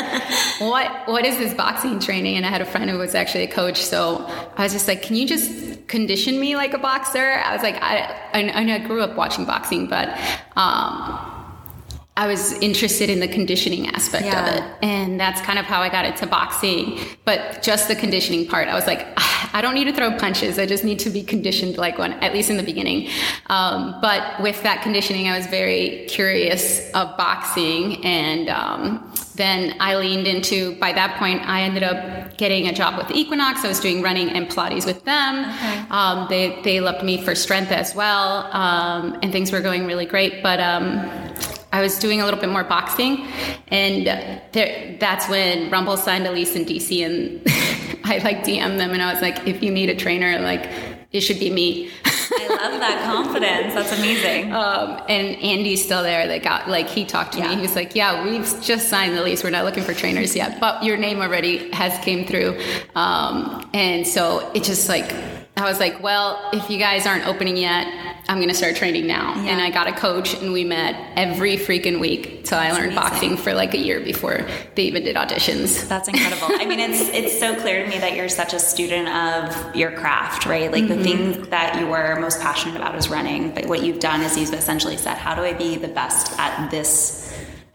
what, 0.58 1.08
what 1.08 1.24
is 1.24 1.36
this 1.38 1.52
boxing 1.54 1.98
training? 1.98 2.36
And 2.36 2.46
I 2.46 2.50
had 2.50 2.60
a 2.60 2.66
friend 2.66 2.88
who 2.88 2.98
was 2.98 3.14
actually 3.14 3.44
a 3.44 3.48
coach. 3.48 3.82
So 3.82 4.24
I 4.56 4.62
was 4.62 4.72
just 4.72 4.88
like, 4.88 5.02
can 5.02 5.16
you 5.16 5.26
just 5.26 5.86
condition 5.86 6.40
me 6.40 6.56
like 6.56 6.72
a 6.72 6.78
boxer? 6.78 7.32
I 7.32 7.52
was 7.52 7.62
like, 7.62 7.76
I, 7.82 8.14
I, 8.32 8.64
know 8.64 8.74
I 8.74 8.78
grew 8.78 9.02
up 9.02 9.16
watching 9.16 9.44
boxing, 9.44 9.86
but, 9.86 10.08
um, 10.56 11.35
I 12.18 12.26
was 12.26 12.54
interested 12.60 13.10
in 13.10 13.20
the 13.20 13.28
conditioning 13.28 13.88
aspect 13.88 14.24
Yeah. 14.24 14.46
of 14.46 14.56
it. 14.56 14.76
And 14.82 15.20
that's 15.20 15.40
kind 15.42 15.58
of 15.58 15.66
how 15.66 15.82
I 15.82 15.90
got 15.90 16.06
into 16.06 16.26
boxing. 16.26 16.98
But 17.26 17.62
just 17.62 17.88
the 17.88 17.94
conditioning 17.94 18.46
part, 18.46 18.68
I 18.68 18.74
was 18.74 18.86
like, 18.86 19.06
I 19.52 19.60
don't 19.60 19.74
need 19.74 19.84
to 19.84 19.92
throw 19.92 20.10
punches. 20.16 20.58
I 20.58 20.64
just 20.64 20.82
need 20.82 20.98
to 21.00 21.10
be 21.10 21.22
conditioned 21.22 21.76
like 21.76 21.98
one, 21.98 22.12
at 22.14 22.32
least 22.32 22.48
in 22.48 22.56
the 22.56 22.62
beginning. 22.62 23.10
Um, 23.48 23.98
but 24.00 24.40
with 24.40 24.62
that 24.62 24.82
conditioning, 24.82 25.28
I 25.28 25.36
was 25.36 25.46
very 25.46 26.06
curious 26.08 26.90
of 26.92 27.14
boxing. 27.18 28.02
And 28.04 28.48
um, 28.48 29.12
then 29.34 29.76
I 29.78 29.96
leaned 29.96 30.26
into, 30.26 30.74
by 30.80 30.94
that 30.94 31.18
point, 31.18 31.42
I 31.46 31.62
ended 31.62 31.82
up 31.82 32.38
getting 32.38 32.66
a 32.66 32.72
job 32.72 32.96
with 32.96 33.10
Equinox. 33.10 33.62
I 33.62 33.68
was 33.68 33.78
doing 33.80 34.00
running 34.02 34.30
and 34.30 34.48
Pilates 34.48 34.86
with 34.86 35.04
them. 35.04 35.44
Um, 35.90 36.26
they, 36.30 36.60
they 36.62 36.80
loved 36.80 37.04
me 37.04 37.22
for 37.22 37.34
strength 37.34 37.72
as 37.72 37.94
well. 37.94 38.48
Um, 38.52 39.18
and 39.22 39.32
things 39.32 39.52
were 39.52 39.60
going 39.60 39.86
really 39.86 40.06
great. 40.06 40.42
But, 40.42 40.60
um, 40.60 41.10
I 41.76 41.82
was 41.82 41.98
doing 41.98 42.22
a 42.22 42.24
little 42.24 42.40
bit 42.40 42.48
more 42.48 42.64
boxing, 42.64 43.26
and 43.68 44.06
there, 44.52 44.96
that's 44.98 45.28
when 45.28 45.70
Rumble 45.70 45.98
signed 45.98 46.26
a 46.26 46.32
lease 46.32 46.56
in 46.56 46.64
DC, 46.64 47.04
and 47.04 47.42
I 48.04 48.16
like 48.24 48.44
DM'd 48.44 48.80
them, 48.80 48.92
and 48.92 49.02
I 49.02 49.12
was 49.12 49.20
like, 49.20 49.46
if 49.46 49.62
you 49.62 49.70
need 49.70 49.90
a 49.90 49.94
trainer, 49.94 50.38
like 50.40 50.70
it 51.12 51.20
should 51.20 51.38
be 51.38 51.50
me. 51.50 51.90
I 52.04 52.48
love 52.48 52.80
that 52.80 53.02
confidence. 53.12 53.74
That's 53.74 53.92
amazing. 53.98 54.52
Um, 54.54 55.02
and 55.08 55.36
Andy's 55.42 55.84
still 55.84 56.02
there. 56.02 56.26
That 56.26 56.42
got 56.42 56.68
like 56.68 56.88
he 56.88 57.04
talked 57.04 57.32
to 57.32 57.38
Yeah. 57.40 57.48
me. 57.50 57.56
He 57.56 57.60
was 57.62 57.76
like, 57.76 57.94
"Yeah, 57.94 58.24
we've 58.24 58.46
just 58.62 58.88
signed 58.88 59.16
the 59.16 59.22
lease. 59.22 59.44
We're 59.44 59.50
not 59.50 59.66
looking 59.66 59.84
for 59.84 59.92
trainers 59.92 60.34
yet, 60.34 60.58
but 60.60 60.82
your 60.82 60.96
name 60.96 61.20
already 61.20 61.70
has 61.72 62.02
came 62.02 62.26
through." 62.26 62.58
Um, 62.94 63.68
and 63.74 64.06
so 64.06 64.50
it 64.54 64.64
just 64.64 64.88
like 64.88 65.12
I 65.56 65.62
was 65.64 65.80
like, 65.80 66.02
"Well, 66.02 66.50
if 66.52 66.68
you 66.70 66.78
guys 66.78 67.06
aren't 67.06 67.26
opening 67.26 67.56
yet, 67.56 67.86
I'm 68.28 68.36
going 68.38 68.48
to 68.48 68.54
start 68.54 68.76
training 68.76 69.06
now." 69.06 69.34
Yeah. 69.36 69.52
And 69.52 69.60
I 69.62 69.70
got 69.70 69.88
a 69.88 69.92
coach, 69.92 70.34
and 70.34 70.52
we 70.52 70.64
met 70.64 70.94
every 71.16 71.56
freaking 71.56 71.98
week 71.98 72.44
till 72.44 72.58
I 72.58 72.72
learned 72.72 72.92
amazing. 72.92 72.94
boxing 72.96 73.36
for 73.38 73.54
like 73.54 73.72
a 73.72 73.78
year 73.78 74.00
before 74.00 74.44
they 74.74 74.82
even 74.82 75.02
did 75.02 75.16
auditions. 75.16 75.88
That's 75.88 76.08
incredible. 76.08 76.48
I 76.60 76.66
mean, 76.66 76.78
it's 76.80 77.00
it's 77.08 77.38
so 77.40 77.58
clear 77.58 77.82
to 77.84 77.88
me 77.88 77.98
that 77.98 78.14
you're 78.16 78.28
such 78.28 78.52
a 78.52 78.58
student 78.58 79.08
of 79.08 79.74
your 79.74 79.92
craft, 79.92 80.44
right? 80.46 80.70
Like 80.70 80.84
Mm-hmm. 80.84 80.98
the 80.98 81.04
thing 81.04 81.50
that 81.50 81.80
you 81.80 81.86
were 81.86 82.18
most 82.20 82.40
passionate 82.40 82.76
about 82.76 82.94
is 82.94 83.08
running, 83.08 83.52
but 83.54 83.64
what 83.66 83.82
you've 83.82 83.98
done 84.00 84.20
is 84.22 84.36
you've 84.36 84.52
essentially 84.52 84.96
said, 84.98 85.16
"How 85.16 85.34
do 85.34 85.40
I 85.42 85.54
be 85.54 85.76
the 85.76 85.88
best 85.88 86.38
at 86.38 86.70
this?" 86.70 87.22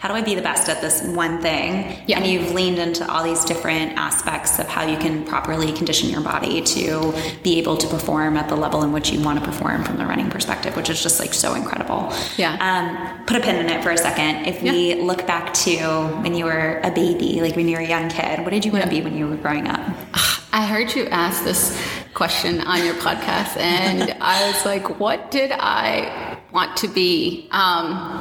How 0.02 0.08
do 0.08 0.16
I 0.16 0.22
be 0.24 0.34
the 0.34 0.42
best 0.42 0.68
at 0.68 0.82
this 0.82 1.04
one 1.04 1.44
thing? 1.44 1.96
Yeah. 2.08 2.18
And 2.18 2.26
you've 2.26 2.54
leaned 2.54 2.80
into 2.80 3.08
all 3.08 3.24
these 3.24 3.46
different 3.46 4.00
aspects 4.00 4.58
of 4.58 4.68
how 4.68 4.84
you 4.84 4.98
can 4.98 5.24
properly 5.26 5.72
condition 5.74 6.10
your 6.10 6.22
body 6.22 6.60
to 6.64 7.14
be 7.44 7.60
able 7.60 7.78
to 7.78 7.88
perform 7.88 8.36
at 8.36 8.50
the 8.50 8.56
level 8.56 8.82
in 8.82 8.94
which 8.94 9.12
you 9.12 9.22
want 9.22 9.38
to 9.38 9.46
perform 9.46 9.84
from 9.84 9.98
the 9.98 10.06
running 10.08 10.32
perspective, 10.32 10.76
which 10.76 10.90
is 10.90 11.04
just 11.04 11.20
like 11.20 11.36
so 11.36 11.54
incredible. 11.54 12.12
Yeah. 12.36 12.58
Um, 12.60 13.26
put 13.28 13.38
a 13.38 13.42
pin 13.42 13.58
in 13.58 13.70
it 13.70 13.84
for 13.84 13.92
a 13.92 13.98
second. 13.98 14.48
If 14.48 14.64
we 14.64 14.96
look 14.96 15.28
back 15.28 15.54
to 15.66 15.78
when 16.24 16.34
you 16.34 16.46
were 16.46 16.82
a 16.84 16.90
baby, 16.90 17.40
like 17.40 17.56
when 17.56 17.68
you 17.68 17.76
were 17.76 17.84
a 17.84 17.88
young 17.88 18.10
kid, 18.10 18.40
what 18.40 18.50
did 18.50 18.66
you 18.66 18.72
want 18.72 18.84
to 18.84 18.90
be 18.90 19.04
when 19.04 19.16
you 19.16 19.28
were 19.28 19.38
growing 19.38 19.68
up? 19.68 19.82
I 20.52 20.66
heard 20.66 20.96
you 20.96 21.06
ask 21.10 21.44
this 21.44 21.80
question 22.16 22.60
on 22.62 22.84
your 22.84 22.96
podcast, 22.96 23.56
and 23.58 24.12
I 24.20 24.48
was 24.48 24.66
like, 24.66 25.00
what 25.00 25.32
did 25.32 25.52
I 25.54 26.40
want 26.52 26.76
to 26.78 26.88
be? 26.88 27.48
Um, 27.52 28.21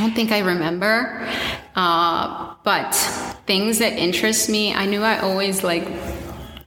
don't 0.00 0.14
think 0.14 0.32
I 0.32 0.40
remember, 0.40 1.28
uh, 1.74 2.54
but 2.64 2.94
things 3.46 3.78
that 3.78 3.94
interest 3.94 4.48
me, 4.48 4.74
I 4.74 4.86
knew 4.86 5.02
I 5.02 5.18
always 5.18 5.62
like 5.62 5.86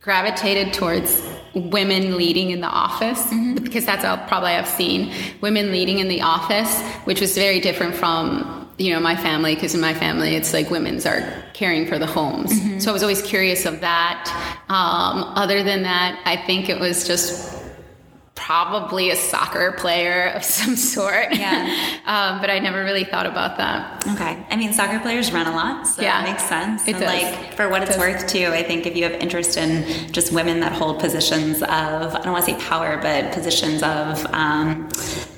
gravitated 0.02 0.74
towards 0.74 1.22
women 1.54 2.16
leading 2.18 2.52
in 2.52 2.62
the 2.62 2.68
office 2.68 3.34
because 3.62 3.86
that's 3.86 4.06
all 4.06 4.18
probably 4.28 4.52
I've 4.52 4.68
seen 4.68 5.14
women 5.42 5.72
leading 5.72 6.00
in 6.00 6.08
the 6.08 6.22
office, 6.22 6.82
which 7.06 7.22
was 7.22 7.36
very 7.36 7.60
different 7.60 7.96
from 7.96 8.68
you 8.78 8.94
know 8.94 9.00
my 9.00 9.16
family 9.16 9.56
because 9.56 9.76
in 9.76 9.82
my 9.82 9.94
family 9.94 10.36
it's 10.36 10.54
like 10.54 10.70
women's 10.70 11.06
are 11.06 11.22
caring 11.54 11.86
for 11.86 12.00
the 12.00 12.06
homes. 12.06 12.84
So 12.84 12.92
I 12.92 12.94
was 12.94 13.04
always 13.04 13.22
curious 13.22 13.66
of 13.66 13.82
that. 13.82 14.30
Um, 14.70 15.24
other 15.36 15.64
than 15.64 15.84
that, 15.84 16.22
I 16.26 16.38
think 16.38 16.70
it 16.70 16.80
was 16.80 17.06
just 17.06 17.59
probably 18.50 19.12
a 19.12 19.16
soccer 19.16 19.74
player 19.74 20.30
of 20.36 20.44
some 20.44 20.76
sort. 20.76 21.36
Yeah. 21.36 22.00
um, 22.08 22.42
but 22.42 22.50
I 22.50 22.58
never 22.58 22.84
really 22.84 23.04
thought 23.04 23.28
about 23.28 23.58
that. 23.58 24.08
Okay. 24.16 24.44
I 24.50 24.56
mean, 24.56 24.74
soccer 24.74 24.98
players 25.00 25.32
run 25.32 25.46
a 25.46 25.52
lot, 25.52 25.86
so 25.86 26.02
Yeah. 26.02 26.24
that 26.24 26.32
makes 26.32 26.44
sense. 26.50 26.88
It 26.88 26.96
and 26.96 27.02
does. 27.04 27.14
like 27.14 27.54
for 27.54 27.70
what 27.70 27.84
it's 27.84 27.92
It 27.92 28.00
does. 28.00 28.22
worth 28.22 28.28
too, 28.28 28.48
I 28.52 28.64
think 28.64 28.88
if 28.88 28.96
you 28.98 29.04
have 29.04 29.14
interest 29.14 29.56
in 29.56 30.12
just 30.12 30.32
women 30.32 30.62
that 30.62 30.72
hold 30.72 31.00
positions 31.00 31.62
of 31.62 32.16
I 32.16 32.22
don't 32.24 32.32
want 32.34 32.44
to 32.48 32.52
say 32.54 32.60
power, 32.60 32.98
but 33.00 33.32
positions 33.34 33.84
of 33.84 34.26
um, 34.34 34.90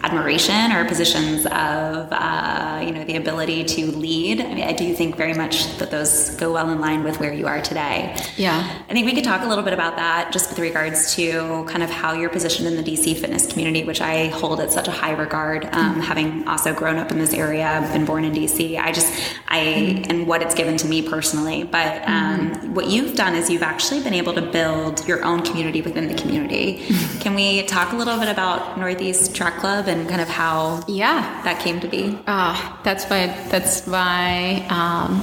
admiration 0.03 0.71
or 0.71 0.85
positions 0.85 1.45
of 1.47 2.07
uh, 2.11 2.81
you 2.85 2.91
know 2.93 3.03
the 3.03 3.17
ability 3.17 3.65
to 3.75 3.87
lead. 3.91 4.39
I 4.39 4.53
mean, 4.53 4.63
I 4.63 4.71
do 4.71 4.95
think 4.95 5.17
very 5.17 5.33
much 5.33 5.55
that 5.79 5.91
those 5.91 6.29
go 6.37 6.53
well 6.53 6.69
in 6.69 6.79
line 6.79 7.03
with 7.03 7.19
where 7.19 7.33
you 7.33 7.45
are 7.47 7.61
today. 7.61 8.15
Yeah. 8.37 8.83
I 8.89 8.93
think 8.93 9.05
we 9.05 9.13
could 9.13 9.25
talk 9.25 9.41
a 9.43 9.47
little 9.51 9.65
bit 9.65 9.73
about 9.73 9.97
that 9.97 10.31
just 10.31 10.49
with 10.49 10.59
regards 10.59 11.13
to 11.15 11.65
kind 11.65 11.83
of 11.83 11.89
how 11.89 12.13
you're 12.13 12.29
positioned 12.29 12.67
in 12.69 12.75
the 12.77 12.83
DC 12.83 13.00
fitness 13.01 13.45
community, 13.47 13.83
which 13.83 14.01
I 14.01 14.27
hold 14.27 14.59
at 14.59 14.71
such 14.71 14.87
a 14.87 14.91
high 14.91 15.11
regard. 15.11 15.65
Um, 15.73 15.99
having 15.99 16.47
also 16.47 16.73
grown 16.73 16.97
up 16.97 17.11
in 17.11 17.17
this 17.19 17.33
area, 17.33 17.87
been 17.91 18.05
born 18.05 18.23
in 18.23 18.33
DC, 18.33 18.77
I 18.79 18.91
just, 18.91 19.11
I, 19.47 20.03
and 20.09 20.27
what 20.27 20.41
it's 20.41 20.55
given 20.55 20.77
to 20.77 20.87
me 20.87 21.01
personally. 21.07 21.63
But 21.63 22.07
um, 22.07 22.73
what 22.73 22.87
you've 22.87 23.15
done 23.15 23.35
is 23.35 23.49
you've 23.49 23.63
actually 23.63 24.01
been 24.01 24.13
able 24.13 24.33
to 24.33 24.41
build 24.41 25.07
your 25.07 25.23
own 25.23 25.41
community 25.43 25.81
within 25.81 26.07
the 26.07 26.13
community. 26.15 26.83
Can 27.19 27.33
we 27.35 27.63
talk 27.63 27.91
a 27.93 27.95
little 27.95 28.17
bit 28.17 28.29
about 28.29 28.77
Northeast 28.77 29.35
Track 29.35 29.57
Club 29.57 29.87
and 29.87 30.07
kind 30.07 30.21
of 30.21 30.27
how 30.29 30.83
Yeah. 30.87 31.41
that 31.43 31.59
came 31.59 31.79
to 31.81 31.87
be? 31.87 32.17
Ah, 32.27 32.79
that's 32.83 33.05
why. 33.05 33.27
that's 33.49 33.87
my 33.87 34.65
um, 34.67 35.21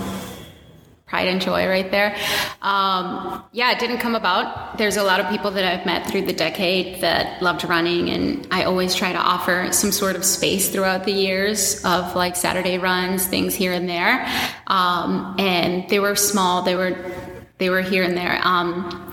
pride 1.08 1.26
and 1.28 1.40
joy 1.40 1.66
right 1.66 1.90
there. 1.90 2.14
Um, 2.62 3.42
yeah, 3.52 3.72
it 3.72 3.78
didn't 3.78 3.98
come 3.98 4.14
about. 4.14 4.76
There's 4.78 4.96
a 4.96 5.02
lot 5.02 5.20
of 5.20 5.28
people 5.30 5.50
that 5.52 5.64
I've 5.64 5.86
met 5.86 6.06
through 6.06 6.26
the 6.26 6.32
decade 6.32 7.00
that 7.00 7.42
loved 7.42 7.64
running, 7.64 8.10
and 8.10 8.46
I 8.50 8.64
always 8.64 8.94
try 8.94 9.12
to 9.12 9.18
offer 9.18 9.72
some 9.72 9.90
sort 9.90 10.16
of 10.16 10.24
space 10.24 10.68
throughout 10.68 11.04
the 11.04 11.12
years 11.12 11.84
of 11.84 12.14
like 12.14 12.36
Saturday 12.36 12.78
runs, 12.78 13.26
things 13.26 13.54
here 13.54 13.72
and 13.72 13.88
there. 13.88 14.26
Um, 14.66 15.36
and 15.38 15.88
they 15.88 15.98
were 15.98 16.14
small. 16.14 16.62
They 16.62 16.76
were 16.76 16.96
they 17.56 17.70
were 17.70 17.82
here 17.82 18.04
and 18.04 18.16
there. 18.16 18.40
Um, 18.44 19.10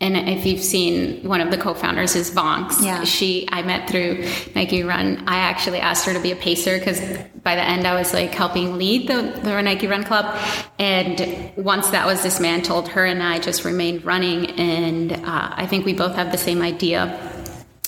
and 0.00 0.16
if 0.28 0.44
you've 0.44 0.62
seen 0.62 1.26
one 1.26 1.40
of 1.40 1.50
the 1.50 1.56
co-founders 1.56 2.16
is 2.16 2.30
Vonks. 2.30 2.82
Yeah. 2.82 3.04
She 3.04 3.48
I 3.50 3.62
met 3.62 3.88
through 3.88 4.28
Nike 4.54 4.82
Run. 4.82 5.24
I 5.26 5.36
actually 5.36 5.78
asked 5.78 6.04
her 6.06 6.12
to 6.12 6.20
be 6.20 6.32
a 6.32 6.36
pacer 6.36 6.78
because 6.78 7.00
by 7.42 7.54
the 7.54 7.62
end 7.62 7.86
I 7.86 7.94
was 7.94 8.12
like 8.12 8.32
helping 8.32 8.76
lead 8.76 9.08
the, 9.08 9.40
the 9.42 9.60
Nike 9.62 9.86
Run 9.86 10.04
Club. 10.04 10.36
And 10.78 11.52
once 11.56 11.90
that 11.90 12.06
was 12.06 12.22
dismantled, 12.22 12.88
her 12.88 13.04
and 13.04 13.22
I 13.22 13.38
just 13.38 13.64
remained 13.64 14.04
running. 14.04 14.50
And 14.58 15.12
uh, 15.12 15.18
I 15.24 15.66
think 15.66 15.86
we 15.86 15.94
both 15.94 16.16
have 16.16 16.32
the 16.32 16.38
same 16.38 16.60
idea, 16.60 17.32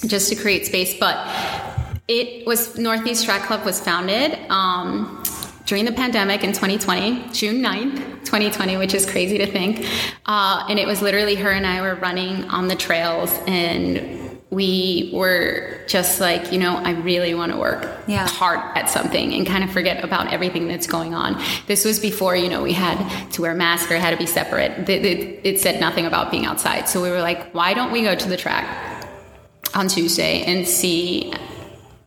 just 0.07 0.29
to 0.29 0.37
create 0.37 0.67
space. 0.67 0.99
But 0.99 1.17
it 2.09 2.47
was 2.47 2.79
Northeast 2.79 3.25
Track 3.25 3.43
Club 3.43 3.65
was 3.65 3.81
founded. 3.81 4.39
Um, 4.49 5.16
during 5.67 5.85
the 5.85 5.93
pandemic 5.93 6.45
in 6.45 6.53
2020, 6.53 7.29
June 7.33 7.61
9th, 7.63 7.97
2020, 8.25 8.77
which 8.77 8.95
is 8.95 9.05
crazy 9.05 9.37
to 9.39 9.47
think. 9.47 9.87
Uh, 10.25 10.65
and 10.69 10.79
it 10.79 10.87
was 10.87 11.03
literally 11.03 11.35
her 11.35 11.51
and 11.51 11.67
I 11.67 11.81
were 11.83 11.97
running 11.97 12.45
on 12.45 12.69
the 12.69 12.77
trails 12.77 13.33
and 13.47 14.23
we 14.51 15.11
were 15.13 15.81
just 15.89 16.21
like, 16.21 16.53
you 16.53 16.59
know, 16.59 16.77
I 16.77 16.93
really 16.93 17.35
want 17.35 17.51
to 17.51 17.59
work 17.59 17.85
Yeah. 18.07 18.29
hard 18.29 18.61
at 18.77 18.89
something 18.89 19.35
and 19.35 19.45
kind 19.45 19.65
of 19.65 19.73
forget 19.73 20.05
about 20.05 20.33
everything 20.33 20.69
that's 20.69 20.87
going 20.87 21.15
on. 21.15 21.43
This 21.67 21.85
was 21.85 21.99
before, 21.99 22.37
you 22.37 22.49
know, 22.49 22.63
we 22.63 22.73
had 22.73 22.97
to 23.33 23.43
wear 23.43 23.55
masks 23.55 23.91
or 23.91 23.97
had 23.97 24.13
to 24.13 24.17
be 24.17 24.25
separate. 24.27 24.89
It, 24.89 25.05
it, 25.05 25.41
it 25.45 25.61
said 25.61 25.81
nothing 25.81 26.07
about 26.07 26.31
being 26.31 26.47
outside. 26.47 26.89
So 26.89 27.03
we 27.03 27.11
were 27.11 27.21
like, 27.21 27.53
why 27.55 27.75
don't 27.75 27.91
we 27.91 28.03
go 28.03 28.15
to 28.15 28.29
the 28.29 28.37
track 28.37 29.05
on 29.75 29.89
Tuesday 29.89 30.43
and 30.43 30.67
see 30.67 31.33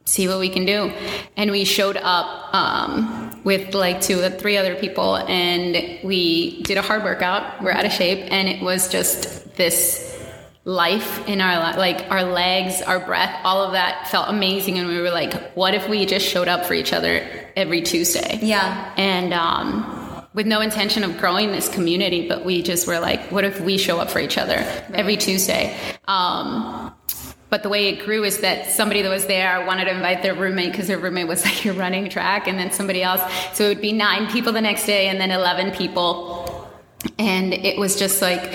see 0.06 0.28
what 0.28 0.40
we 0.40 0.50
can 0.50 0.66
do. 0.66 0.92
And 1.38 1.52
we 1.52 1.66
showed 1.66 1.96
up 1.98 2.54
um, 2.54 3.29
with 3.44 3.74
like 3.74 4.02
two 4.02 4.20
or 4.22 4.30
three 4.30 4.58
other 4.58 4.76
people 4.76 5.16
and 5.18 6.00
we 6.04 6.62
did 6.64 6.78
a 6.78 6.82
hard 6.82 7.04
workout. 7.04 7.62
We're 7.62 7.72
out 7.72 7.86
of 7.86 7.92
shape. 7.92 8.32
And 8.32 8.48
it 8.48 8.62
was 8.62 8.90
just 8.90 9.56
this 9.56 10.08
life 10.66 11.28
in 11.28 11.42
our 11.42 11.76
like 11.78 12.12
our 12.12 12.24
legs 12.24 12.82
our 12.84 13.00
breath 13.00 13.34
all 13.44 13.64
of 13.64 13.72
that 13.72 14.08
felt 14.10 14.30
amazing 14.30 14.78
and 14.78 14.88
we 14.88 15.00
were 15.00 15.10
like 15.10 15.34
what 15.54 15.74
if 15.74 15.88
we 15.90 16.06
just 16.06 16.28
showed 16.28 16.48
up 16.48 16.64
for 16.66 16.76
each 16.76 16.94
other 16.94 17.26
every 17.56 17.82
tuesday 17.82 18.38
Yeah. 18.42 18.94
and 18.98 19.34
um, 19.34 20.26
with 20.36 20.46
no 20.46 20.62
intention 20.62 21.04
of 21.04 21.18
growing 21.18 21.52
this 21.52 21.68
community, 21.70 22.28
but 22.28 22.46
we 22.46 22.62
just 22.62 22.86
were 22.88 23.00
like, 23.00 23.32
what 23.32 23.44
if 23.44 23.60
we 23.62 23.80
show 23.80 24.00
up 24.00 24.12
for 24.12 24.20
each 24.20 24.38
other 24.38 24.58
every 24.94 25.18
Tuesday? 25.18 25.76
Um, 26.08 26.94
but 27.50 27.64
the 27.64 27.70
way 27.70 27.90
it 27.90 28.06
grew 28.06 28.24
is 28.24 28.40
that 28.40 28.68
somebody 28.68 29.02
that 29.02 29.10
was 29.10 29.26
there 29.26 29.66
wanted 29.66 29.86
to 29.86 29.92
invite 29.92 30.22
their 30.22 30.36
roommate 30.36 30.72
because 30.72 30.88
their 30.88 31.00
roommate 31.00 31.28
was 31.28 31.44
like, 31.46 31.66
you're 31.66 31.74
running 31.74 32.10
track, 32.10 32.48
and 32.48 32.58
then 32.58 32.72
somebody 32.72 33.04
else. 33.04 33.22
So 33.54 33.66
it 33.66 33.70
would 33.70 33.82
be 33.82 33.94
nine 33.94 34.32
people 34.32 34.54
the 34.54 34.62
next 34.62 34.86
day, 34.86 35.08
and 35.08 35.20
then 35.20 35.32
11 35.32 35.72
people. 35.72 36.70
And 37.18 37.54
it 37.54 37.78
was 37.78 37.96
just 37.98 38.22
like, 38.22 38.54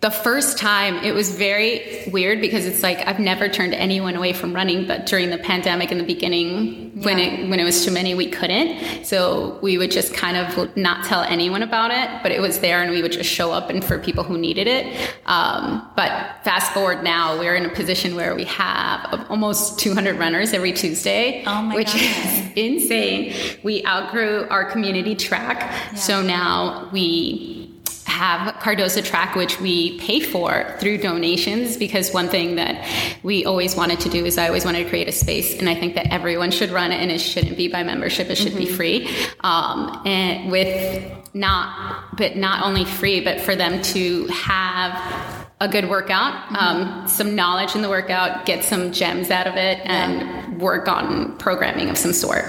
the 0.00 0.10
first 0.10 0.58
time 0.58 0.96
it 1.02 1.14
was 1.14 1.34
very 1.34 2.04
weird 2.12 2.40
because 2.40 2.66
it's 2.66 2.82
like 2.82 2.98
I've 3.08 3.18
never 3.18 3.48
turned 3.48 3.74
anyone 3.74 4.14
away 4.14 4.34
from 4.34 4.54
running, 4.54 4.86
but 4.86 5.06
during 5.06 5.30
the 5.30 5.38
pandemic 5.38 5.90
in 5.90 5.98
the 5.98 6.04
beginning, 6.04 6.85
when 7.02 7.18
it 7.18 7.48
when 7.50 7.60
it 7.60 7.64
was 7.64 7.84
too 7.84 7.90
many, 7.90 8.14
we 8.14 8.28
couldn't. 8.30 9.04
So 9.04 9.58
we 9.62 9.76
would 9.76 9.90
just 9.90 10.14
kind 10.14 10.36
of 10.36 10.74
not 10.76 11.04
tell 11.04 11.22
anyone 11.22 11.62
about 11.62 11.90
it, 11.90 12.22
but 12.22 12.32
it 12.32 12.40
was 12.40 12.60
there, 12.60 12.82
and 12.82 12.90
we 12.90 13.02
would 13.02 13.12
just 13.12 13.28
show 13.28 13.52
up 13.52 13.68
and 13.68 13.84
for 13.84 13.98
people 13.98 14.24
who 14.24 14.38
needed 14.38 14.66
it. 14.66 15.10
Um, 15.26 15.86
but 15.94 16.10
fast 16.42 16.72
forward 16.72 17.04
now, 17.04 17.38
we're 17.38 17.54
in 17.54 17.66
a 17.66 17.74
position 17.74 18.16
where 18.16 18.34
we 18.34 18.44
have 18.44 19.26
almost 19.30 19.78
200 19.78 20.18
runners 20.18 20.54
every 20.54 20.72
Tuesday, 20.72 21.44
Oh 21.46 21.60
my 21.62 21.74
which 21.74 21.88
God. 21.92 21.96
is 21.96 22.52
insane. 22.56 23.34
We 23.62 23.84
outgrew 23.84 24.46
our 24.48 24.64
community 24.70 25.14
track, 25.14 25.96
so 25.96 26.22
now 26.22 26.88
we 26.92 27.65
have 28.06 28.58
Cardozo 28.60 29.02
Track, 29.02 29.34
which 29.34 29.60
we 29.60 29.98
pay 29.98 30.20
for 30.20 30.76
through 30.80 30.98
donations. 30.98 31.76
Because 31.76 32.12
one 32.12 32.28
thing 32.28 32.56
that 32.56 32.88
we 33.22 33.44
always 33.44 33.76
wanted 33.76 34.00
to 34.00 34.08
do 34.08 34.24
is 34.24 34.38
I 34.38 34.46
always 34.46 34.64
wanted 34.64 34.84
to 34.84 34.88
create 34.88 35.08
a 35.08 35.12
space, 35.12 35.58
and 35.58 35.68
I 35.68 35.74
think 35.74 35.94
that 35.96 36.12
everyone 36.12 36.50
should 36.50 36.70
run 36.70 36.92
it, 36.92 37.00
and 37.00 37.10
it 37.10 37.20
shouldn't 37.20 37.56
be 37.56 37.68
by 37.68 37.82
membership; 37.82 38.30
it 38.30 38.36
should 38.36 38.56
be 38.56 38.66
free. 38.66 39.08
Um, 39.40 40.02
and 40.06 40.50
with 40.50 41.12
not, 41.34 42.16
but 42.16 42.36
not 42.36 42.64
only 42.64 42.84
free, 42.84 43.20
but 43.20 43.40
for 43.40 43.54
them 43.54 43.82
to 43.82 44.26
have 44.28 45.35
a 45.58 45.68
good 45.68 45.88
workout, 45.88 46.34
um, 46.54 47.08
some 47.08 47.34
knowledge 47.34 47.74
in 47.74 47.80
the 47.80 47.88
workout, 47.88 48.44
get 48.44 48.62
some 48.62 48.92
gems 48.92 49.30
out 49.30 49.46
of 49.46 49.54
it, 49.56 49.80
and 49.84 50.60
work 50.60 50.86
on 50.86 51.34
programming 51.38 51.88
of 51.88 51.96
some 51.96 52.12
sort. 52.12 52.44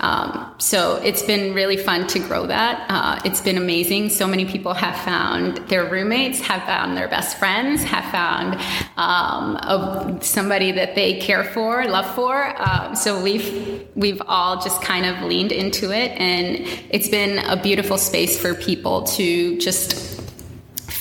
Um, 0.00 0.54
so 0.58 0.96
it's 0.96 1.22
been 1.22 1.54
really 1.54 1.76
fun 1.76 2.08
to 2.08 2.18
grow 2.18 2.48
that. 2.48 2.84
Uh, 2.88 3.20
it's 3.24 3.40
been 3.40 3.58
amazing. 3.58 4.10
So 4.10 4.26
many 4.26 4.44
people 4.44 4.74
have 4.74 4.96
found 5.04 5.58
their 5.68 5.84
roommates, 5.88 6.40
have 6.40 6.64
found 6.64 6.96
their 6.96 7.06
best 7.06 7.38
friends, 7.38 7.84
have 7.84 8.10
found 8.10 8.54
um, 8.96 9.54
a, 9.56 10.18
somebody 10.20 10.72
that 10.72 10.96
they 10.96 11.20
care 11.20 11.44
for, 11.44 11.86
love 11.86 12.12
for. 12.16 12.60
Um, 12.60 12.96
so 12.96 13.22
we've 13.22 13.86
we've 13.94 14.20
all 14.26 14.60
just 14.60 14.82
kind 14.82 15.06
of 15.06 15.22
leaned 15.22 15.52
into 15.52 15.92
it, 15.92 16.10
and 16.20 16.56
it's 16.90 17.08
been 17.08 17.38
a 17.38 17.56
beautiful 17.56 17.98
space 17.98 18.36
for 18.36 18.54
people 18.54 19.04
to 19.04 19.58
just 19.58 20.18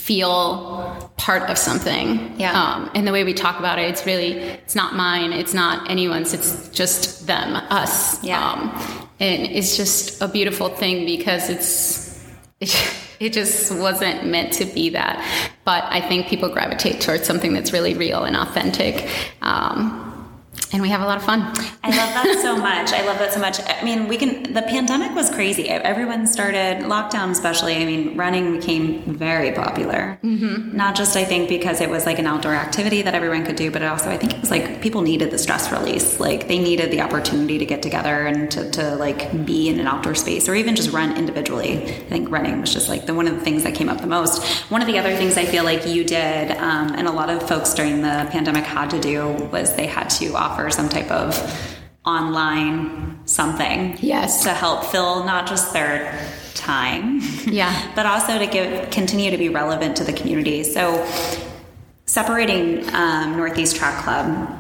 feel 0.08 0.87
part 1.18 1.50
of 1.50 1.58
something. 1.58 2.40
Yeah. 2.40 2.54
Um, 2.54 2.92
and 2.94 3.08
the 3.08 3.12
way 3.12 3.24
we 3.24 3.34
talk 3.34 3.60
about 3.60 3.80
it, 3.80 3.90
it's 3.90 4.06
really, 4.06 4.34
it's 4.34 4.76
not 4.76 4.96
mine, 4.96 5.34
it's 5.34 5.54
not 5.54 5.90
anyone's, 5.90 6.34
it's 6.34 6.70
just 6.70 7.28
them, 7.28 7.56
us. 7.56 8.24
Yeah. 8.24 8.52
Um, 8.52 9.08
and 9.20 9.44
it's 9.44 9.76
just 9.76 10.22
a 10.22 10.28
beautiful 10.28 10.70
thing 10.70 11.06
because 11.06 11.50
it's, 11.50 12.24
it, 12.60 12.94
it 13.20 13.34
just 13.34 13.72
wasn't 13.72 14.28
meant 14.28 14.54
to 14.54 14.66
be 14.66 14.90
that. 14.90 15.18
But 15.66 15.84
I 15.86 16.02
think 16.02 16.28
people 16.28 16.50
gravitate 16.50 17.02
towards 17.02 17.26
something 17.26 17.54
that's 17.54 17.74
really 17.74 17.96
real 17.96 18.24
and 18.24 18.38
authentic. 18.38 19.10
Um, 19.42 20.07
and 20.74 20.82
we 20.82 20.90
have 20.90 21.02
a 21.02 21.06
lot 21.06 21.18
of 21.18 21.24
fun. 21.24 21.42
I 21.84 21.90
love 21.90 22.14
that 22.14 22.40
so 22.42 22.58
much. 22.58 22.92
I 22.92 23.06
love 23.06 23.20
that 23.20 23.34
so 23.34 23.40
much. 23.40 23.60
I 23.62 23.84
mean, 23.84 24.08
we 24.08 24.18
can. 24.18 24.54
The 24.54 24.62
pandemic 24.64 25.16
was 25.16 25.30
crazy. 25.30 25.70
Everyone 25.70 26.28
started 26.28 26.80
lockdown, 26.84 27.32
especially. 27.32 27.76
I 27.76 27.86
mean, 27.86 28.18
running 28.18 28.58
became 28.60 29.02
very 29.04 29.52
popular. 29.52 30.20
Mm-hmm. 30.24 30.76
Not 30.76 30.96
just 30.96 31.16
I 31.16 31.24
think 31.24 31.48
because 31.48 31.80
it 31.80 31.90
was 31.90 32.06
like 32.06 32.20
an 32.20 32.28
outdoor 32.28 32.54
activity 32.54 33.02
that 33.04 33.16
everyone 33.16 33.46
could 33.46 33.56
do, 33.56 33.72
but 33.72 33.82
also 33.82 34.10
I 34.10 34.18
think 34.18 34.34
it 34.34 34.42
was 34.42 34.52
like 34.52 34.82
people 34.82 35.02
needed 35.02 35.32
the 35.32 35.38
stress 35.38 35.72
release. 35.72 36.20
Like 36.20 36.48
they 36.48 36.60
needed 36.60 36.92
the 36.92 37.02
opportunity 37.02 37.58
to 37.58 37.66
get 37.66 37.82
together 37.82 38.28
and 38.28 38.52
to, 38.52 38.70
to 38.72 38.96
like 38.96 39.46
be 39.46 39.70
in 39.70 39.80
an 39.80 39.88
outdoor 39.88 40.16
space 40.16 40.50
or 40.50 40.56
even 40.56 40.76
just 40.76 40.92
run 40.92 41.16
individually. 41.16 41.84
I 41.84 42.10
think 42.10 42.30
running 42.30 42.60
was 42.60 42.74
just 42.74 42.90
like 42.90 43.06
the 43.06 43.14
one 43.14 43.28
of 43.28 43.36
the 43.36 43.42
things 43.42 43.64
that 43.64 43.74
came 43.74 43.88
up 43.88 44.02
the 44.02 44.08
most. 44.08 44.44
One 44.70 44.82
of 44.82 44.88
the 44.88 45.00
other 45.00 45.16
things 45.16 45.38
I 45.38 45.46
feel 45.46 45.64
like 45.64 45.88
you 45.88 46.04
did, 46.04 46.52
um, 46.52 46.94
and 46.96 47.08
a 47.08 47.12
lot 47.12 47.30
of 47.30 47.48
folks 47.48 47.74
during 47.74 48.02
the 48.02 48.28
pandemic 48.32 48.66
had 48.66 48.90
to 48.90 49.00
do, 49.00 49.30
was 49.52 49.76
they 49.76 49.88
had 49.88 50.10
to 50.10 50.36
offer 50.36 50.57
some 50.70 50.90
type 50.90 51.10
of 51.12 51.36
online 52.06 53.20
something 53.26 53.98
Yes. 54.00 54.44
to 54.44 54.50
help 54.50 54.86
fill 54.86 55.24
not 55.26 55.48
just 55.48 55.74
their 55.74 56.18
time 56.56 57.22
Yeah. 57.46 57.92
but 57.96 58.06
also 58.06 58.40
to 58.40 58.48
give 58.48 58.90
continue 58.90 59.30
to 59.32 59.38
be 59.38 59.50
relevant 59.50 59.98
to 59.98 60.04
the 60.04 60.14
community 60.14 60.64
so 60.64 61.06
separating 62.06 62.88
um, 62.94 63.36
northeast 63.36 63.76
track 63.76 64.04
club 64.04 64.57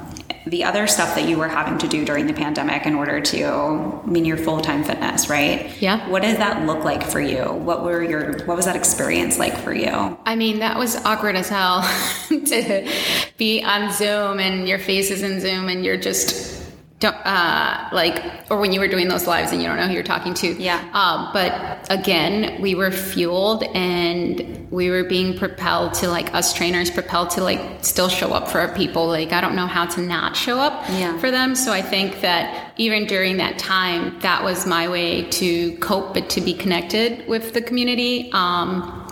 the 0.50 0.64
other 0.64 0.88
stuff 0.88 1.16
that 1.16 1.28
you 1.28 1.38
were 1.38 1.48
having 1.48 1.78
to 1.80 1.88
do 1.88 2.06
during 2.06 2.28
the 2.28 2.34
pandemic 2.34 2.86
in 2.86 2.96
order 2.96 3.22
to 3.22 3.46
I 3.46 4.06
mean 4.06 4.26
your 4.26 4.38
full-time 4.38 4.84
fitness, 4.84 5.30
right? 5.30 5.72
Yeah. 5.82 6.10
What 6.10 6.22
did 6.22 6.38
that 6.38 6.66
look 6.66 6.84
like 6.84 7.04
for 7.04 7.20
you? 7.20 7.44
What 7.44 7.84
were 7.84 8.04
your 8.04 8.44
what 8.46 8.56
was 8.58 8.66
that 8.66 8.76
experience 8.76 9.38
like 9.38 9.58
for 9.58 9.74
you? 9.74 10.18
I 10.26 10.36
mean, 10.36 10.60
that 10.60 10.78
was 10.78 10.96
awkward 11.06 11.36
as 11.36 11.50
hell 11.50 11.82
to 12.30 12.92
be 13.38 13.64
on 13.64 13.92
Zoom 13.92 14.40
and 14.40 14.68
your 14.68 14.80
face 14.80 15.12
is 15.12 15.24
in 15.24 15.40
Zoom 15.40 15.70
and 15.70 15.84
you're 15.86 15.98
just 15.98 16.57
don't 17.00 17.14
uh, 17.14 17.90
like 17.92 18.24
or 18.50 18.60
when 18.60 18.74
you 18.74 18.80
were 18.80 18.88
doing 18.88 19.08
those 19.08 19.28
lives 19.28 19.52
and 19.52 19.62
you 19.62 19.68
don't 19.68 19.78
know 19.78 19.86
who 19.88 19.94
you're 19.94 20.02
talking 20.02 20.34
to 20.34 20.48
Yeah. 20.60 20.80
um, 20.94 21.30
but 21.32 21.86
again 21.92 22.60
we 22.60 22.74
were 22.74 22.90
fueled 22.92 23.62
and 23.76 24.68
we 24.72 24.90
were 24.90 25.04
being 25.04 25.38
propelled 25.38 25.94
to 25.96 26.08
like 26.10 26.34
us 26.34 26.54
trainers 26.54 26.90
propelled 26.90 27.30
to 27.32 27.44
like 27.44 27.62
still 27.86 28.10
show 28.10 28.34
up 28.34 28.48
for 28.48 28.60
our 28.60 28.74
people 28.76 29.06
like 29.08 29.32
i 29.32 29.40
don't 29.42 29.56
know 29.56 29.68
how 29.68 29.86
to 29.86 30.02
not 30.02 30.36
show 30.36 30.58
up 30.58 30.84
Yeah. 30.90 31.18
for 31.20 31.30
them 31.30 31.56
so 31.56 31.72
i 31.72 31.84
think 31.84 32.22
that 32.22 32.74
even 32.78 33.06
during 33.06 33.38
that 33.38 33.60
time 33.60 34.18
that 34.22 34.44
was 34.44 34.66
my 34.66 34.88
way 34.88 35.24
to 35.30 35.78
cope 35.78 36.16
but 36.16 36.32
to 36.32 36.42
be 36.42 36.54
connected 36.56 37.28
with 37.28 37.54
the 37.54 37.62
community 37.62 38.32
um, 38.34 39.04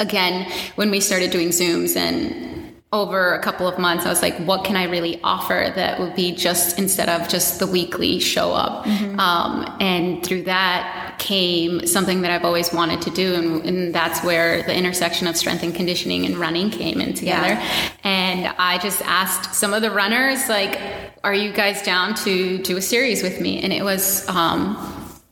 again 0.00 0.50
when 0.74 0.90
we 0.90 0.98
started 1.00 1.30
doing 1.30 1.50
zooms 1.50 1.96
and 1.96 2.61
over 2.92 3.34
a 3.34 3.38
couple 3.38 3.66
of 3.66 3.78
months 3.78 4.04
i 4.04 4.08
was 4.08 4.20
like 4.22 4.36
what 4.40 4.64
can 4.64 4.76
i 4.76 4.84
really 4.84 5.18
offer 5.24 5.72
that 5.74 5.98
would 5.98 6.14
be 6.14 6.34
just 6.34 6.78
instead 6.78 7.08
of 7.08 7.28
just 7.28 7.58
the 7.58 7.66
weekly 7.66 8.18
show 8.20 8.52
up? 8.52 8.86
Um, 9.18 9.76
and 9.80 10.22
through 10.24 10.42
that 10.42 11.16
came 11.18 11.86
something 11.86 12.22
that 12.22 12.30
i've 12.30 12.44
always 12.44 12.72
wanted 12.72 13.00
to 13.02 13.10
do 13.10 13.34
and, 13.34 13.64
and 13.64 13.94
that's 13.94 14.22
where 14.22 14.62
the 14.64 14.74
intersection 14.74 15.26
of 15.26 15.36
strength 15.36 15.62
and 15.62 15.74
conditioning 15.74 16.26
and 16.26 16.36
running 16.36 16.70
came 16.70 17.00
in 17.00 17.14
together. 17.14 17.58
And 18.04 18.54
i 18.58 18.78
just 18.78 19.02
asked 19.02 19.54
some 19.54 19.72
of 19.72 19.82
the 19.82 19.90
runners 19.90 20.48
like 20.48 20.78
are 21.24 21.34
you 21.34 21.52
guys 21.52 21.82
down 21.82 22.14
to 22.14 22.58
do 22.58 22.76
a 22.76 22.82
series 22.82 23.22
with 23.22 23.40
me? 23.40 23.62
And 23.62 23.72
it 23.72 23.84
was 23.84 24.28
um, 24.28 24.76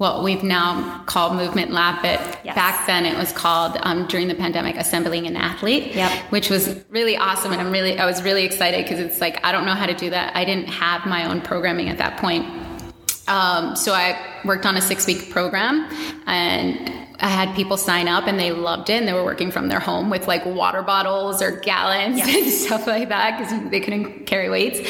what 0.00 0.24
we've 0.24 0.42
now 0.42 1.02
called 1.04 1.36
Movement 1.36 1.72
Lab, 1.72 2.00
but 2.00 2.40
Yes. 2.42 2.54
back 2.54 2.86
then 2.86 3.04
it 3.04 3.18
was 3.18 3.32
called 3.32 3.76
um, 3.82 4.06
during 4.06 4.28
the 4.28 4.34
pandemic 4.34 4.76
assembling 4.76 5.26
an 5.26 5.36
athlete, 5.36 5.94
Yep. 5.94 6.10
which 6.30 6.48
was 6.48 6.80
really 6.88 7.18
awesome, 7.18 7.52
and 7.52 7.60
I'm 7.60 7.70
really 7.70 7.98
I 7.98 8.06
was 8.06 8.22
really 8.22 8.44
excited 8.44 8.82
because 8.82 8.98
it's 8.98 9.20
like 9.20 9.44
I 9.44 9.52
don't 9.52 9.66
know 9.66 9.74
how 9.74 9.84
to 9.84 9.92
do 9.94 10.08
that. 10.08 10.34
I 10.34 10.46
didn't 10.46 10.68
have 10.68 11.04
my 11.04 11.28
own 11.30 11.42
programming 11.42 11.90
at 11.90 11.98
that 11.98 12.16
point, 12.16 12.46
um, 13.28 13.76
so 13.76 13.92
I 13.92 14.18
worked 14.46 14.64
on 14.64 14.74
a 14.78 14.80
six 14.80 15.06
week 15.06 15.30
program 15.30 15.86
and. 16.26 17.08
I 17.22 17.28
had 17.28 17.54
people 17.54 17.76
sign 17.76 18.08
up 18.08 18.26
and 18.26 18.38
they 18.38 18.50
loved 18.52 18.90
it 18.90 18.94
and 18.94 19.06
they 19.08 19.12
were 19.12 19.24
working 19.24 19.50
from 19.50 19.68
their 19.68 19.80
home 19.80 20.10
with 20.10 20.26
like 20.26 20.44
water 20.46 20.82
bottles 20.82 21.42
or 21.42 21.52
gallons 21.60 22.18
Yes. 22.18 22.28
and 22.34 22.52
stuff 22.66 22.86
like 22.86 23.08
that 23.10 23.38
because 23.38 23.70
they 23.70 23.80
couldn't 23.80 24.26
carry 24.26 24.48
weights. 24.48 24.80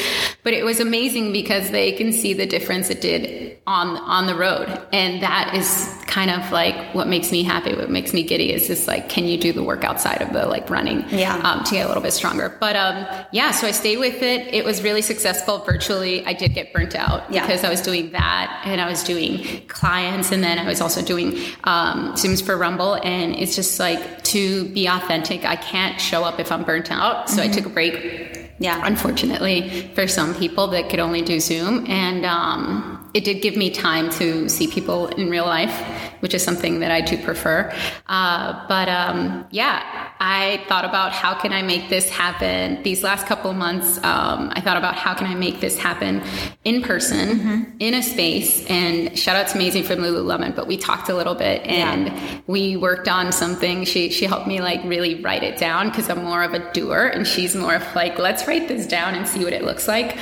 But 0.43 0.53
it 0.53 0.63
was 0.63 0.79
amazing 0.79 1.33
because 1.33 1.71
they 1.71 1.91
can 1.91 2.11
see 2.13 2.33
the 2.33 2.45
difference 2.45 2.89
it 2.89 3.01
did 3.01 3.57
on 3.67 3.95
on 3.97 4.25
the 4.25 4.33
road, 4.35 4.67
and 4.91 5.21
that 5.21 5.53
is 5.55 5.87
kind 6.07 6.31
of 6.31 6.51
like 6.51 6.93
what 6.95 7.07
makes 7.07 7.31
me 7.31 7.43
happy. 7.43 7.75
What 7.75 7.91
makes 7.91 8.11
me 8.11 8.23
giddy 8.23 8.51
is 8.51 8.65
just 8.67 8.87
like, 8.87 9.07
can 9.07 9.25
you 9.25 9.37
do 9.37 9.53
the 9.53 9.63
work 9.63 9.83
outside 9.83 10.21
of 10.21 10.33
the 10.33 10.47
like 10.47 10.67
running, 10.69 11.05
Yeah. 11.09 11.35
um, 11.43 11.63
to 11.65 11.71
get 11.75 11.85
a 11.85 11.87
little 11.87 12.01
bit 12.01 12.11
stronger. 12.11 12.57
But 12.59 12.75
um, 12.75 13.05
yeah, 13.31 13.51
so 13.51 13.67
I 13.67 13.71
stayed 13.71 13.97
with 13.97 14.23
it. 14.23 14.51
It 14.53 14.65
was 14.65 14.81
really 14.81 15.03
successful. 15.03 15.59
Virtually, 15.59 16.25
I 16.25 16.33
did 16.33 16.55
get 16.55 16.73
burnt 16.73 16.95
out 16.95 17.31
Yeah. 17.31 17.45
because 17.45 17.63
I 17.63 17.69
was 17.69 17.81
doing 17.81 18.11
that, 18.13 18.63
and 18.65 18.81
I 18.81 18.89
was 18.89 19.03
doing 19.03 19.61
clients, 19.67 20.31
and 20.31 20.43
then 20.43 20.57
I 20.57 20.65
was 20.67 20.81
also 20.81 21.01
doing 21.03 21.37
um, 21.65 22.17
Zooms 22.21 22.43
for 22.45 22.57
Rumble, 22.57 22.95
and 23.03 23.35
it's 23.35 23.55
just 23.55 23.79
like 23.79 24.23
to 24.25 24.65
be 24.69 24.87
authentic. 24.87 25.45
I 25.45 25.55
can't 25.55 25.99
show 25.99 26.23
up 26.23 26.39
if 26.39 26.51
I'm 26.51 26.63
burnt 26.63 26.91
out, 26.91 27.29
so 27.29 27.41
I 27.41 27.47
took 27.47 27.65
a 27.65 27.69
break 27.69 28.51
Yeah. 28.59 28.79
unfortunately 28.85 29.89
for 29.95 30.07
some 30.07 30.35
people 30.35 30.67
that 30.67 30.89
could 30.89 30.99
only 30.99 31.21
do 31.23 31.39
zoom 31.39 31.85
and 31.89 32.25
um, 32.25 32.90
it 33.13 33.23
did 33.23 33.41
give 33.41 33.55
me 33.57 33.69
time 33.69 34.09
to 34.09 34.47
see 34.47 34.67
people 34.67 35.07
in 35.07 35.29
real 35.29 35.45
life 35.45 35.73
which 36.21 36.33
is 36.33 36.43
something 36.43 36.79
that 36.79 36.91
i 36.91 37.01
do 37.01 37.17
prefer. 37.17 37.73
Uh, 38.07 38.65
but 38.67 38.87
um, 38.87 39.45
yeah 39.51 40.09
i 40.19 40.63
thought 40.67 40.85
about 40.85 41.11
how 41.11 41.33
can 41.33 41.51
i 41.51 41.61
make 41.61 41.89
this 41.89 42.09
happen. 42.09 42.81
These 42.83 43.03
last 43.03 43.25
couple 43.25 43.51
of 43.51 43.57
months 43.57 43.97
um, 44.03 44.51
i 44.53 44.61
thought 44.61 44.77
about 44.77 44.95
how 44.95 45.13
can 45.13 45.27
i 45.27 45.35
make 45.35 45.59
this 45.59 45.77
happen 45.77 46.21
in 46.63 46.81
person 46.81 47.75
in 47.79 47.93
a 47.93 48.03
space. 48.03 48.65
And 48.67 49.17
shout 49.17 49.35
out 49.35 49.47
to 49.49 49.57
Maisie 49.57 49.83
from 49.83 49.99
lululemon 49.99 50.55
but 50.55 50.67
we 50.67 50.77
talked 50.77 51.09
a 51.09 51.15
little 51.15 51.35
bit 51.35 51.65
and 51.65 52.43
we 52.47 52.77
worked 52.77 53.07
on 53.07 53.31
something. 53.31 53.85
She 53.85 54.09
she 54.09 54.25
helped 54.25 54.47
me 54.47 54.61
like 54.61 54.83
really 54.83 55.21
write 55.21 55.43
it 55.43 55.57
down 55.57 55.89
because 55.89 56.09
i'm 56.09 56.23
more 56.23 56.43
of 56.43 56.53
a 56.53 56.71
doer 56.73 57.07
and 57.13 57.25
she's 57.25 57.55
more 57.55 57.75
of 57.75 57.95
like 57.95 58.19
let's 58.19 58.47
write 58.47 58.67
this 58.67 58.85
down 58.87 59.15
and 59.15 59.27
see 59.27 59.43
what 59.43 59.53
it 59.53 59.63
looks 59.63 59.87
like 59.87 60.17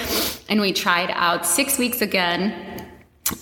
and 0.50 0.60
we 0.60 0.74
tried 0.74 1.12
out 1.12 1.46
six 1.46 1.78
weeks 1.78 2.02
again 2.02 2.54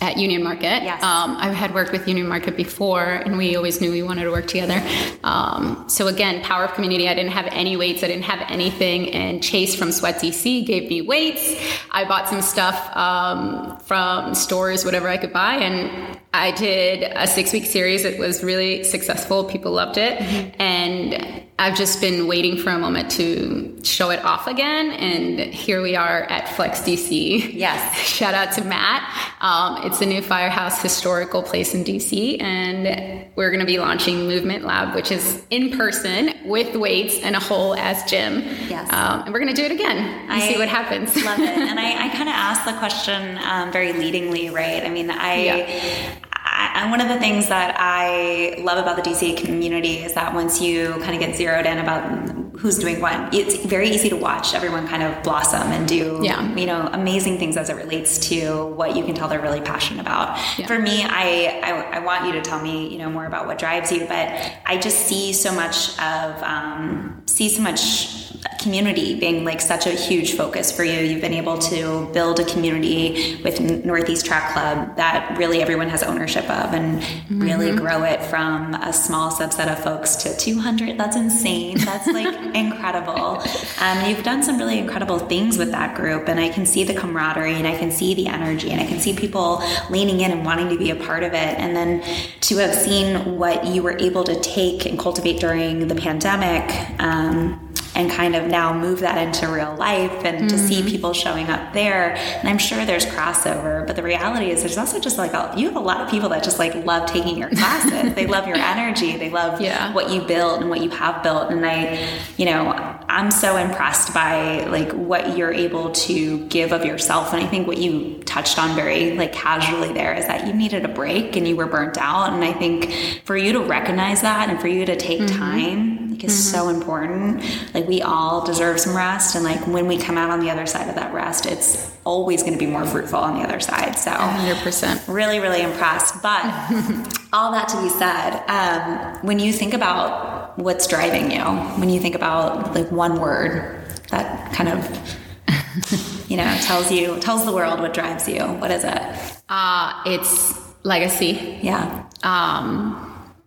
at 0.02 0.18
Union 0.18 0.44
Market. 0.44 0.84
Yes. 0.84 1.02
Um, 1.02 1.38
I 1.38 1.52
had 1.52 1.74
worked 1.74 1.92
with 1.92 2.08
Union 2.08 2.28
Market 2.28 2.58
before, 2.58 3.06
and 3.06 3.38
we 3.38 3.56
always 3.56 3.80
knew 3.80 3.92
we 3.92 4.04
wanted 4.04 4.26
to 4.26 4.32
work 4.32 4.48
together. 4.48 4.82
Um, 5.24 5.86
so 5.88 6.08
again, 6.08 6.44
power 6.44 6.66
of 6.66 6.74
community. 6.74 7.08
I 7.08 7.14
didn't 7.14 7.32
have 7.32 7.48
any 7.52 7.78
weights. 7.78 8.04
I 8.04 8.08
didn't 8.08 8.26
have 8.26 8.46
anything. 8.50 9.14
And 9.14 9.42
Chase 9.42 9.76
from 9.76 9.92
Sweat 9.92 10.16
DC 10.16 10.66
gave 10.66 10.90
me 10.90 11.02
weights. 11.02 11.56
I 11.92 12.06
bought 12.06 12.28
some 12.28 12.42
stuff 12.42 12.96
um, 12.96 13.80
from 13.80 14.36
stores, 14.36 14.84
whatever 14.86 15.08
I 15.08 15.18
could 15.18 15.34
buy, 15.34 15.56
and 15.56 16.20
I 16.38 16.52
did 16.52 17.12
a 17.16 17.26
six 17.26 17.52
week 17.52 17.66
series. 17.66 18.06
It 18.06 18.20
was 18.20 18.44
really 18.44 18.84
successful. 18.84 19.44
People 19.46 19.72
loved 19.72 19.98
it, 19.98 20.22
and 20.60 21.44
I've 21.60 21.76
just 21.76 22.00
been 22.00 22.28
waiting 22.28 22.58
for 22.58 22.70
a 22.70 22.78
moment 22.78 23.10
to 23.12 23.80
show 23.84 24.12
it 24.12 24.24
off 24.24 24.46
again. 24.46 24.92
And 24.92 25.40
here 25.40 25.82
we 25.82 25.96
are 25.96 26.22
at 26.24 26.56
Flex 26.56 26.82
DC. 26.82 27.54
Yes. 27.54 27.98
Shout 28.08 28.36
out 28.36 28.54
to 28.54 28.64
Matt. 28.64 29.02
Um, 29.42 29.84
it's 29.84 29.98
the 29.98 30.06
new 30.06 30.22
firehouse 30.22 30.80
historical 30.80 31.42
place 31.42 31.74
in 31.74 31.84
DC, 31.84 32.40
and 32.40 33.26
we're 33.36 33.50
going 33.50 33.60
to 33.60 33.66
be 33.66 33.80
launching 33.80 34.28
Movement 34.28 34.64
Lab, 34.64 34.94
which 34.94 35.12
is 35.12 35.44
in 35.50 35.76
person 35.76 36.36
with 36.46 36.76
weights 36.76 37.20
and 37.22 37.36
a 37.36 37.40
whole 37.40 37.76
ass 37.76 38.08
gym. 38.08 38.42
Yes. 38.70 38.94
Um, 38.94 39.24
and 39.24 39.34
we're 39.34 39.40
going 39.40 39.54
to 39.54 39.60
do 39.60 39.66
it 39.66 39.72
again 39.72 39.98
and 39.98 40.32
I 40.32 40.40
see 40.48 40.58
what 40.58 40.68
happens. 40.70 41.16
love 41.24 41.40
it. 41.40 41.48
And 41.68 41.80
I, 41.80 42.06
I 42.06 42.10
kind 42.10 42.30
of 42.30 42.36
asked 42.36 42.66
the 42.66 42.74
question 42.78 43.38
um, 43.40 43.72
very 43.72 43.92
leadingly, 43.94 44.54
right? 44.54 44.84
I 44.84 44.90
mean, 44.90 45.10
I, 45.10 45.44
Yeah. 45.44 46.16
And 46.58 46.90
one 46.92 47.02
of 47.02 47.08
the 47.08 47.20
things 47.20 47.48
that 47.50 47.76
I 47.78 48.56
love 48.60 48.78
about 48.78 48.96
the 48.96 49.04
DC 49.04 49.38
community 49.38 49.98
is 49.98 50.14
that 50.14 50.34
once 50.34 50.60
you 50.62 50.94
kind 51.02 51.14
of 51.14 51.20
get 51.20 51.36
zeroed 51.36 51.66
in 51.66 51.78
about 51.78 52.47
who's 52.58 52.78
doing 52.80 53.00
what, 53.00 53.34
it's 53.34 53.56
very 53.66 53.90
easy 53.90 54.10
to 54.10 54.16
watch 54.16 54.54
everyone 54.54 54.88
kind 54.88 55.04
of 55.04 55.24
blossom 55.24 55.62
and 55.72 55.88
do, 55.88 56.20
Yeah. 56.24 56.56
you 56.56 56.66
know, 56.66 56.90
amazing 56.92 57.38
things 57.38 57.56
as 57.58 57.70
it 57.70 57.76
relates 57.76 58.18
to 58.30 58.66
what 58.68 58.96
you 58.96 59.04
can 59.06 59.14
tell 59.16 59.28
they're 59.28 59.40
really 59.42 59.62
passionate 59.62 60.02
about. 60.02 60.38
Yeah. 60.58 60.66
For 60.68 60.80
me, 60.80 61.04
I, 61.04 61.62
I, 61.64 61.98
I 61.98 62.00
want 62.00 62.26
you 62.26 62.32
to 62.34 62.42
tell 62.42 62.62
me, 62.62 62.90
you 62.92 62.98
know, 62.98 63.10
more 63.10 63.26
about 63.26 63.46
what 63.48 63.60
drives 63.60 63.92
you, 63.92 64.00
but 64.08 64.54
I 64.66 64.78
just 64.82 65.00
see 65.08 65.34
so 65.34 65.54
much 65.54 65.90
of, 66.00 66.42
um, 66.44 67.22
see 67.28 67.50
so 67.50 67.62
much 67.62 68.24
community 68.62 69.20
being 69.20 69.44
like 69.46 69.62
such 69.62 69.86
a 69.88 69.92
huge 69.92 70.34
focus 70.34 70.72
for 70.72 70.84
you. 70.84 71.00
You've 71.00 71.22
been 71.22 71.34
able 71.34 71.58
to 71.60 72.10
build 72.14 72.40
a 72.40 72.46
community 72.46 73.40
with 73.44 73.60
Northeast 73.86 74.26
Track 74.26 74.54
Club 74.54 74.96
that 74.98 75.38
really 75.38 75.62
everyone 75.62 75.90
has 75.90 76.04
ownership 76.04 76.44
of 76.50 76.74
and 76.74 77.04
really 77.30 77.76
grow 77.76 78.04
it 78.04 78.22
from 78.24 78.74
a 78.76 78.92
small 78.94 79.32
subset 79.32 79.72
of 79.72 79.80
folks 79.84 80.16
to 80.18 80.36
200. 80.36 80.98
That's 80.98 81.16
insane. 81.16 81.78
That's 81.80 82.08
like 82.08 82.47
incredible. 82.56 83.44
Um, 83.80 84.10
you've 84.10 84.24
done 84.24 84.44
some 84.44 84.58
really 84.58 84.80
incredible 84.80 85.20
things 85.20 85.58
with 85.58 85.72
that 85.72 85.96
group, 85.96 86.28
and 86.30 86.40
I 86.40 86.50
can 86.50 86.66
see 86.66 86.84
the 86.84 86.94
camaraderie 86.94 87.56
and 87.56 87.68
I 87.68 87.78
can 87.78 87.92
see 87.92 88.14
the 88.14 88.28
energy 88.28 88.72
and 88.72 88.82
I 88.82 88.86
can 88.86 89.00
see 89.00 89.14
people 89.14 89.62
leaning 89.90 90.22
in 90.22 90.32
and 90.32 90.46
wanting 90.46 90.70
to 90.70 90.78
be 90.78 90.92
a 90.92 90.96
part 90.96 91.24
of 91.24 91.34
it. 91.34 91.60
And 91.60 91.76
then 91.76 92.02
to 92.42 92.58
have 92.58 92.74
seen 92.74 93.38
what 93.38 93.66
you 93.66 93.84
were 93.84 93.98
able 94.00 94.24
to 94.24 94.40
take 94.42 94.86
and 94.86 94.98
cultivate 94.98 95.40
during 95.40 95.88
the 95.88 95.96
pandemic. 95.96 97.00
Um, 97.00 97.67
and 97.98 98.12
kind 98.12 98.36
of 98.36 98.46
now 98.46 98.72
move 98.72 99.00
that 99.00 99.18
into 99.18 99.52
real 99.52 99.76
life 99.76 100.24
and 100.24 100.48
to 100.50 100.58
see 100.58 100.80
mm-hmm. 100.80 100.88
people 100.88 101.14
showing 101.14 101.50
up 101.50 101.74
there. 101.74 102.16
And 102.16 102.48
i'm 102.48 102.60
sure 102.60 102.86
there's 102.86 103.06
crossover 103.06 103.86
but 103.88 103.96
the 103.96 104.04
reality 104.04 104.52
is 104.52 104.60
there's 104.60 104.78
also 104.78 105.00
just 105.00 105.18
like 105.18 105.34
a, 105.34 105.54
you 105.58 105.66
have 105.68 105.76
a 105.76 105.80
lot 105.82 106.02
of 106.02 106.10
people 106.10 106.30
that 106.30 106.44
just 106.44 106.60
like 106.60 106.76
love 106.86 107.10
taking 107.10 107.38
your 107.38 107.50
classes. 107.50 108.14
They 108.14 108.28
love 108.28 108.48
your 108.48 108.58
energy. 108.58 109.18
They 109.18 109.30
love 109.30 109.60
Yeah. 109.68 109.92
what 109.94 110.12
you 110.12 110.22
built 110.22 110.62
and 110.62 110.70
what 110.70 110.82
you 110.82 110.90
have 110.92 111.24
built. 111.24 111.50
And 111.50 111.66
i 111.66 112.08
you 112.38 112.46
know 112.46 112.70
i'm 113.10 113.32
so 113.32 113.58
impressed 113.58 114.14
by 114.14 114.66
like 114.66 114.92
what 114.92 115.36
you're 115.36 115.54
able 115.54 115.92
to 115.92 116.46
give 116.48 116.72
of 116.72 116.86
yourself. 116.86 117.34
And 117.34 117.44
i 117.44 117.48
think 117.48 117.66
what 117.68 117.78
you 117.78 118.22
touched 118.26 118.60
on 118.60 118.76
very 118.76 119.18
like 119.18 119.34
casually 119.34 119.94
there 119.94 120.14
is 120.14 120.28
that 120.28 120.46
you 120.46 120.54
needed 120.54 120.86
a 120.86 120.90
break 120.90 121.36
and 121.36 121.48
you 121.48 121.56
were 121.56 121.66
burnt 121.66 121.98
out. 121.98 122.34
And 122.34 122.44
i 122.44 122.54
think 122.54 123.22
for 123.24 123.36
you 123.36 123.54
to 123.54 123.62
recognize 123.62 124.22
that 124.22 124.50
and 124.50 124.60
for 124.62 124.68
you 124.68 124.86
to 124.86 124.96
take 124.96 125.22
mm-hmm. 125.22 125.38
time 125.38 125.97
is 126.24 126.52
so 126.52 126.70
important 126.70 127.44
like 127.74 127.88
we 127.88 128.02
all 128.02 128.46
deserve 128.46 128.80
some 128.80 128.96
rest 128.96 129.36
and 129.36 129.44
like 129.44 129.66
when 129.68 129.88
we 129.88 129.98
come 129.98 130.18
out 130.18 130.30
on 130.30 130.40
the 130.40 130.50
other 130.50 130.66
side 130.66 130.88
of 130.90 130.96
that 130.96 131.14
rest 131.14 131.46
it's 131.46 131.96
always 132.04 132.42
going 132.42 132.54
to 132.54 132.60
be 132.60 132.66
more 132.66 132.86
fruitful 132.86 133.20
on 133.20 133.36
the 133.36 133.42
other 133.42 133.60
side 133.60 133.98
so 133.98 134.12
100%. 134.12 135.14
really 135.14 135.40
really 135.40 135.62
impressed 135.62 136.22
but 136.22 136.44
all 137.34 137.52
that 137.52 137.68
to 137.68 137.82
be 137.82 137.90
said 137.90 138.44
um, 138.48 139.26
when 139.26 139.40
you 139.40 139.52
think 139.52 139.74
about 139.74 140.58
what's 140.58 140.88
driving 140.88 141.32
you 141.32 141.44
when 141.80 141.90
you 141.90 142.00
think 142.00 142.16
about 142.16 142.74
like 142.74 142.92
one 142.92 143.20
word 143.20 143.84
that 144.10 144.54
kind 144.54 144.70
of 144.70 145.18
you 146.28 146.38
know, 146.38 146.58
tells 146.62 146.92
you 146.92 147.20
tells 147.20 147.46
the 147.46 147.52
world 147.52 147.80
what 147.80 147.94
drives 147.94 148.28
you. 148.28 148.42
What 148.42 148.72
is 148.72 148.84
it? 148.84 149.02
Uh, 149.50 150.04
it's 150.06 150.60
legacy. 150.84 151.60
Yeah. 151.62 152.06
Um, 152.24 152.96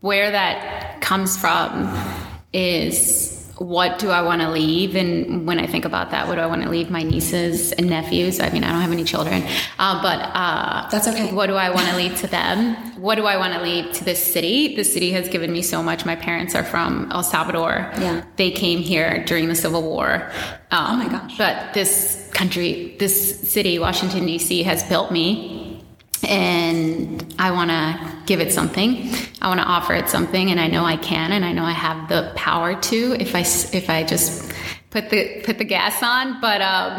where 0.01 0.31
that 0.31 1.01
comes 1.01 1.37
from 1.37 1.93
is 2.53 3.41
what 3.61 3.99
do 3.99 4.09
I 4.09 4.23
want 4.23 4.41
to 4.41 4.51
leave? 4.51 4.97
And 4.97 5.47
when 5.47 5.61
I 5.61 5.67
think 5.67 5.85
about 5.85 6.13
that, 6.13 6.27
what 6.27 6.37
do 6.37 6.41
I 6.41 6.47
want 6.47 6.63
to 6.63 6.71
leave 6.71 6.91
my 6.91 7.03
nieces 7.03 7.73
and 7.73 7.91
nephews? 7.91 8.41
I 8.41 8.49
mean, 8.49 8.65
I 8.65 8.73
don't 8.73 8.81
have 8.81 8.91
any 8.91 9.05
children, 9.05 9.45
uh, 9.79 10.01
but 10.01 10.19
uh, 10.33 10.89
that's 10.89 11.07
okay. 11.09 11.31
What 11.31 11.49
do 11.49 11.57
I 11.57 11.69
want 11.69 11.87
to 11.89 11.97
leave 11.97 12.17
to 12.21 12.27
them? 12.27 12.75
What 12.99 13.17
do 13.17 13.27
I 13.27 13.37
want 13.37 13.53
to 13.53 13.61
leave 13.61 13.93
to 13.93 14.05
this 14.05 14.33
city? 14.33 14.77
The 14.77 14.85
city 14.85 15.13
has 15.13 15.29
given 15.29 15.53
me 15.53 15.61
so 15.61 15.83
much. 15.83 16.07
My 16.07 16.17
parents 16.17 16.55
are 16.55 16.65
from 16.65 17.13
El 17.13 17.23
Salvador. 17.23 17.93
Yeah. 17.99 18.25
They 18.37 18.51
came 18.51 18.79
here 18.79 19.23
during 19.27 19.49
the 19.49 19.55
Civil 19.55 19.83
War. 19.83 20.33
Um, 20.71 20.93
oh 20.93 20.97
my 20.97 21.09
gosh. 21.11 21.37
But 21.37 21.75
this 21.75 22.31
country, 22.33 22.97
this 22.99 23.41
city, 23.53 23.79
Washington, 23.79 24.25
D.C., 24.25 24.63
has 24.63 24.83
built 24.85 25.13
me 25.13 25.61
and 26.29 27.35
I 27.39 27.51
want 27.51 27.71
to 27.71 28.20
give 28.31 28.41
it 28.41 28.53
something. 28.53 29.11
I 29.43 29.49
want 29.49 29.59
to 29.59 29.67
offer 29.67 29.93
it 29.93 30.09
something, 30.09 30.53
and 30.53 30.61
I 30.61 30.69
know 30.69 30.85
I 30.85 30.97
can, 30.97 31.33
and 31.33 31.45
I 31.45 31.53
know 31.53 31.65
I 31.65 31.73
have 31.73 32.09
the 32.09 32.31
power 32.37 32.81
to 32.81 33.17
if 33.19 33.35
I 33.35 33.41
if 33.77 33.91
I 33.91 34.05
just 34.05 34.53
put 34.91 35.11
the 35.11 35.43
put 35.43 35.59
the 35.59 35.65
gas 35.65 36.01
on. 36.01 36.41
But 36.41 36.61
um, 36.63 36.91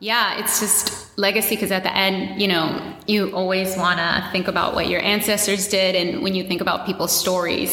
yeah, 0.00 0.38
it's 0.38 0.60
just 0.60 1.18
legacy 1.18 1.56
because 1.56 1.72
at 1.72 1.82
the 1.82 1.94
end, 1.94 2.40
you 2.40 2.48
know, 2.48 2.64
you 3.06 3.36
always 3.36 3.76
want 3.76 3.98
to 3.98 4.28
think 4.32 4.48
about 4.48 4.74
what 4.74 4.88
your 4.88 5.02
ancestors 5.02 5.68
did, 5.68 5.94
and 5.94 6.22
when 6.22 6.34
you 6.34 6.44
think 6.48 6.62
about 6.62 6.86
people's 6.86 7.14
stories. 7.14 7.72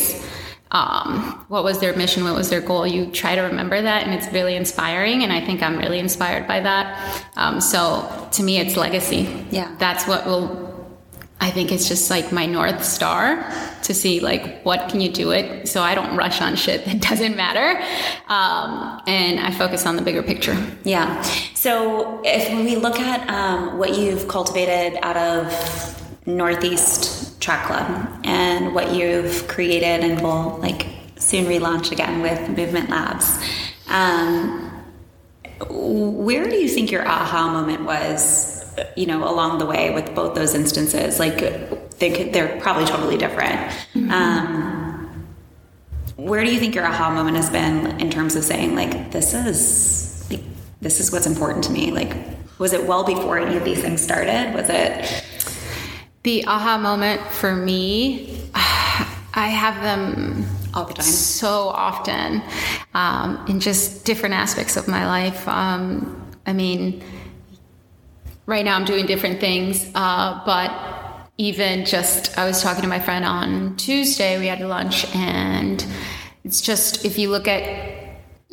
Um, 0.71 1.45
what 1.47 1.63
was 1.63 1.80
their 1.80 1.95
mission? 1.95 2.25
What 2.25 2.36
was 2.36 2.49
their 2.49 2.60
goal? 2.60 2.86
You 2.86 3.06
try 3.12 3.36
to 3.36 3.43
remember 3.43 3.82
that, 3.82 4.04
and 4.04 4.13
it's 4.13 4.28
really 4.34 4.56
inspiring. 4.58 5.23
And 5.23 5.32
I 5.32 5.39
think 5.39 5.63
I'm 5.63 5.78
really 5.78 5.99
inspired 5.99 6.47
by 6.49 6.60
that. 6.60 6.86
Um, 7.38 7.62
so 7.62 8.28
to 8.34 8.43
me, 8.43 8.58
it's 8.58 8.75
legacy. 8.75 9.21
Yeah, 9.51 9.73
that's 9.78 10.06
what 10.06 10.25
will 10.25 10.64
I 11.41 11.52
think 11.52 11.71
it's 11.71 11.88
just 11.88 12.10
like 12.10 12.32
my 12.32 12.45
north 12.45 12.84
star 12.84 13.52
to 13.84 13.93
see 13.93 14.19
like 14.19 14.63
what 14.63 14.89
can 14.89 15.02
you 15.02 15.12
do 15.12 15.32
it 15.32 15.67
so 15.67 15.82
I 15.82 15.93
don't 15.93 16.15
rush 16.15 16.41
on 16.41 16.56
shit 16.56 16.86
that 16.86 17.02
doesn't 17.10 17.36
matter, 17.36 17.82
um, 18.28 19.02
and 19.06 19.39
I 19.39 19.52
focus 19.52 19.86
on 19.86 19.95
the 19.95 20.02
bigger 20.02 20.24
picture. 20.24 20.58
Yeah. 20.84 21.21
So 21.54 22.21
if 22.24 22.50
we 22.50 22.76
look 22.76 23.00
at 23.00 23.30
um, 23.30 23.78
what 23.78 23.98
you've 23.98 24.28
cultivated 24.28 25.00
out 25.04 25.17
of 25.17 26.02
Northeast 26.26 27.39
Track 27.41 27.67
Club 27.67 28.21
and 28.24 28.74
what 28.74 28.93
you've 28.95 29.48
created 29.48 30.04
and 30.04 30.21
will 30.21 30.58
like 30.58 30.88
soon 31.17 31.45
relaunch 31.45 31.91
again 31.91 32.21
with 32.21 32.50
Movement 32.50 32.89
Labs. 32.89 33.39
Um, 33.88 34.71
where 35.69 36.50
do 36.50 36.56
you 36.56 36.67
think 36.67 36.91
your 36.91 37.08
aha 37.08 37.52
moment 37.52 37.84
was 37.84 38.55
you 38.96 39.06
know, 39.06 39.30
along 39.30 39.60
the 39.60 39.66
way 39.66 39.94
with 39.94 40.14
both 40.16 40.36
those 40.36 40.54
instances. 40.54 41.20
Like, 41.20 41.38
they 42.00 42.12
could, 42.12 42.34
they're 42.34 42.60
probably 42.62 42.86
totally 42.86 43.18
different. 43.18 43.56
Mm-hmm. 43.94 44.12
Um, 44.12 45.26
where 46.18 46.44
do 46.44 46.52
you 46.52 46.60
think 46.60 46.76
your 46.76 46.86
aha 46.86 47.14
moment 47.14 47.38
has 47.38 47.50
been 47.50 48.00
in 48.00 48.10
terms 48.10 48.36
of 48.36 48.44
saying, 48.44 48.76
like, 48.76 49.12
this 49.12 49.34
is, 49.34 50.26
like, 50.30 50.42
this 50.82 51.00
is 51.00 51.12
what's 51.12 51.28
important 51.28 51.64
to 51.66 51.72
me? 51.72 51.92
Like, 51.92 52.16
was 52.58 52.74
it 52.74 52.86
well 52.86 53.04
before 53.04 53.38
any 53.38 53.58
of 53.58 53.66
these 53.66 53.82
things 53.82 54.02
started? 54.02 54.54
Was 54.54 54.70
it? 54.70 55.24
The 56.24 56.46
aha 56.48 56.78
moment 56.78 57.22
for 57.22 57.56
me, 57.56 58.42
I 58.56 59.48
have 59.48 59.84
them 59.84 60.46
all 60.74 60.86
the 60.86 60.94
time, 60.94 61.06
so 61.06 61.68
often, 61.70 62.42
um, 62.94 63.46
in 63.48 63.60
just 63.60 64.06
different 64.06 64.36
aspects 64.36 64.78
of 64.78 64.88
my 64.88 65.06
life. 65.06 65.48
Um, 65.48 66.32
I 66.46 66.54
mean, 66.54 67.04
right 68.46 68.64
now 68.64 68.76
I'm 68.76 68.86
doing 68.86 69.06
different 69.06 69.40
things, 69.40 69.90
uh, 69.96 70.42
but 70.46 70.72
even 71.38 71.86
just 71.86 72.38
I 72.38 72.46
was 72.46 72.62
talking 72.62 72.82
to 72.82 72.88
my 72.88 73.00
friend 73.00 73.26
on 73.26 73.76
Tuesday. 73.78 74.40
We 74.40 74.48
had 74.48 74.62
lunch, 74.62 75.06
and 75.16 75.86
it's 76.44 76.62
just 76.62 77.06
if 77.06 77.18
you 77.18 77.30
look 77.30 77.48
at 77.48 77.95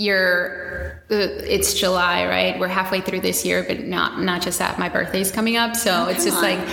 your 0.03 1.03
uh, 1.11 1.29
it's 1.45 1.75
July, 1.75 2.27
right? 2.27 2.59
We're 2.59 2.69
halfway 2.69 3.03
through 3.03 3.21
this 3.21 3.45
year, 3.45 3.65
but 3.67 3.81
not 3.81 4.21
not 4.21 4.41
just 4.41 4.59
that. 4.59 4.79
My 4.79 4.89
birthday's 4.89 5.31
coming 5.31 5.57
up, 5.57 5.77
so 5.77 6.07
oh, 6.07 6.09
it's 6.09 6.25
just 6.25 6.39
on. 6.39 6.43
like 6.43 6.69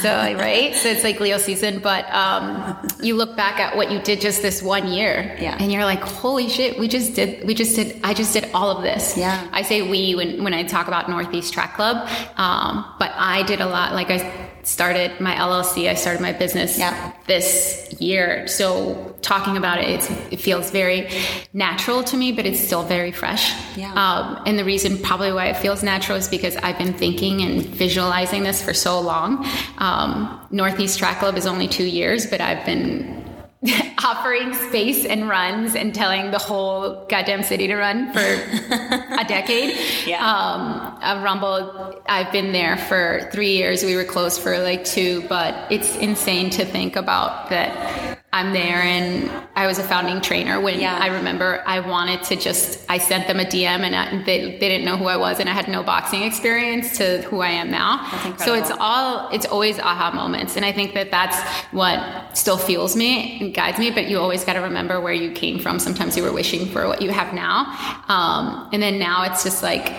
so 0.00 0.10
right. 0.38 0.74
So 0.74 0.88
it's 0.88 1.04
like 1.04 1.20
Leo 1.20 1.36
season. 1.36 1.78
But 1.78 2.10
um, 2.12 2.88
you 3.02 3.16
look 3.16 3.36
back 3.36 3.60
at 3.60 3.76
what 3.76 3.90
you 3.90 4.00
did 4.00 4.20
just 4.20 4.40
this 4.40 4.62
one 4.62 4.88
year, 4.88 5.36
yeah, 5.38 5.56
and 5.60 5.70
you're 5.70 5.84
like, 5.84 6.00
holy 6.00 6.48
shit, 6.48 6.78
we 6.78 6.88
just 6.88 7.14
did, 7.14 7.46
we 7.46 7.54
just 7.54 7.76
did, 7.76 8.00
I 8.02 8.14
just 8.14 8.32
did 8.32 8.48
all 8.54 8.70
of 8.74 8.82
this. 8.82 9.16
Yeah, 9.16 9.46
I 9.52 9.62
say 9.62 9.82
we 9.82 10.14
when 10.14 10.42
when 10.42 10.54
I 10.54 10.62
talk 10.62 10.88
about 10.88 11.10
Northeast 11.10 11.52
Track 11.52 11.74
Club, 11.74 12.08
um, 12.36 12.86
but 12.98 13.12
I 13.14 13.42
did 13.42 13.60
a 13.60 13.66
lot. 13.66 13.92
Like 13.92 14.10
I 14.10 14.51
started 14.62 15.20
my 15.20 15.34
LLC, 15.34 15.88
I 15.88 15.94
started 15.94 16.22
my 16.22 16.32
business 16.32 16.78
yeah. 16.78 17.12
this 17.26 17.94
year. 17.98 18.46
So 18.46 19.16
talking 19.22 19.56
about 19.56 19.78
it, 19.78 20.08
it 20.30 20.40
feels 20.40 20.70
very 20.70 21.08
natural 21.52 22.04
to 22.04 22.16
me, 22.16 22.32
but 22.32 22.46
it's 22.46 22.60
still 22.60 22.82
very 22.82 23.12
fresh. 23.12 23.52
Yeah. 23.76 23.92
Um, 23.92 24.42
and 24.46 24.58
the 24.58 24.64
reason 24.64 24.98
probably 24.98 25.32
why 25.32 25.46
it 25.46 25.56
feels 25.56 25.82
natural 25.82 26.18
is 26.18 26.28
because 26.28 26.56
I've 26.56 26.78
been 26.78 26.94
thinking 26.94 27.42
and 27.42 27.64
visualizing 27.64 28.42
this 28.42 28.62
for 28.62 28.74
so 28.74 29.00
long. 29.00 29.46
Um, 29.78 30.40
Northeast 30.50 30.98
Track 30.98 31.18
Club 31.18 31.36
is 31.36 31.46
only 31.46 31.68
two 31.68 31.86
years, 31.86 32.26
but 32.26 32.40
I've 32.40 32.64
been 32.64 33.21
offering 34.04 34.54
space 34.54 35.04
and 35.04 35.28
runs 35.28 35.74
and 35.74 35.94
telling 35.94 36.30
the 36.30 36.38
whole 36.38 37.04
goddamn 37.06 37.42
city 37.42 37.66
to 37.68 37.76
run 37.76 38.12
for 38.12 38.18
a 38.20 39.24
decade. 39.26 39.76
Yeah. 40.06 40.24
Um, 40.24 41.22
Rumble, 41.22 42.02
I've 42.08 42.32
been 42.32 42.52
there 42.52 42.76
for 42.76 43.28
three 43.32 43.56
years. 43.56 43.84
We 43.84 43.94
were 43.94 44.04
closed 44.04 44.40
for 44.40 44.58
like 44.58 44.84
two, 44.84 45.22
but 45.28 45.70
it's 45.70 45.96
insane 45.96 46.50
to 46.50 46.64
think 46.64 46.96
about 46.96 47.50
that 47.50 48.21
I'm 48.34 48.54
there 48.54 48.80
and 48.80 49.30
I 49.54 49.66
was 49.66 49.78
a 49.78 49.82
founding 49.82 50.22
trainer 50.22 50.58
when 50.58 50.80
yeah. 50.80 50.98
I 50.98 51.08
remember 51.08 51.62
I 51.66 51.80
wanted 51.80 52.22
to 52.24 52.36
just, 52.36 52.82
I 52.88 52.96
sent 52.96 53.26
them 53.26 53.38
a 53.38 53.44
DM 53.44 53.80
and 53.80 53.94
I, 53.94 54.22
they, 54.24 54.52
they 54.52 54.68
didn't 54.70 54.86
know 54.86 54.96
who 54.96 55.04
I 55.04 55.18
was 55.18 55.38
and 55.38 55.50
I 55.50 55.52
had 55.52 55.68
no 55.68 55.82
boxing 55.82 56.22
experience 56.22 56.96
to 56.96 57.20
who 57.22 57.40
I 57.40 57.50
am 57.50 57.70
now. 57.70 58.08
So 58.38 58.54
it's 58.54 58.70
all, 58.70 59.28
it's 59.32 59.44
always 59.44 59.78
aha 59.78 60.12
moments. 60.14 60.56
And 60.56 60.64
I 60.64 60.72
think 60.72 60.94
that 60.94 61.10
that's 61.10 61.38
what 61.72 62.34
still 62.34 62.56
fuels 62.56 62.96
me 62.96 63.38
and 63.38 63.52
guides 63.52 63.78
me, 63.78 63.90
but 63.90 64.08
you 64.08 64.18
always 64.18 64.44
got 64.44 64.54
to 64.54 64.60
remember 64.60 64.98
where 64.98 65.12
you 65.12 65.32
came 65.32 65.58
from. 65.58 65.78
Sometimes 65.78 66.16
you 66.16 66.22
were 66.22 66.32
wishing 66.32 66.64
for 66.66 66.88
what 66.88 67.02
you 67.02 67.10
have 67.10 67.34
now. 67.34 67.66
Um, 68.08 68.70
and 68.72 68.82
then 68.82 68.98
now 68.98 69.24
it's 69.24 69.44
just 69.44 69.62
like, 69.62 69.92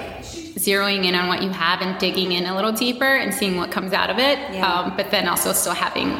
zeroing 0.63 1.03
in 1.03 1.13
on 1.13 1.27
what 1.27 1.43
you 1.43 1.49
have 1.49 1.81
and 1.81 1.99
digging 1.99 2.31
in 2.31 2.45
a 2.45 2.55
little 2.55 2.71
deeper 2.71 3.03
and 3.03 3.33
seeing 3.33 3.57
what 3.57 3.69
comes 3.69 3.91
out 3.91 4.09
of 4.09 4.17
it. 4.17 4.37
Yeah. 4.53 4.65
Um, 4.65 4.95
but 4.95 5.11
then 5.11 5.27
also 5.27 5.51
still 5.51 5.73
having 5.73 6.11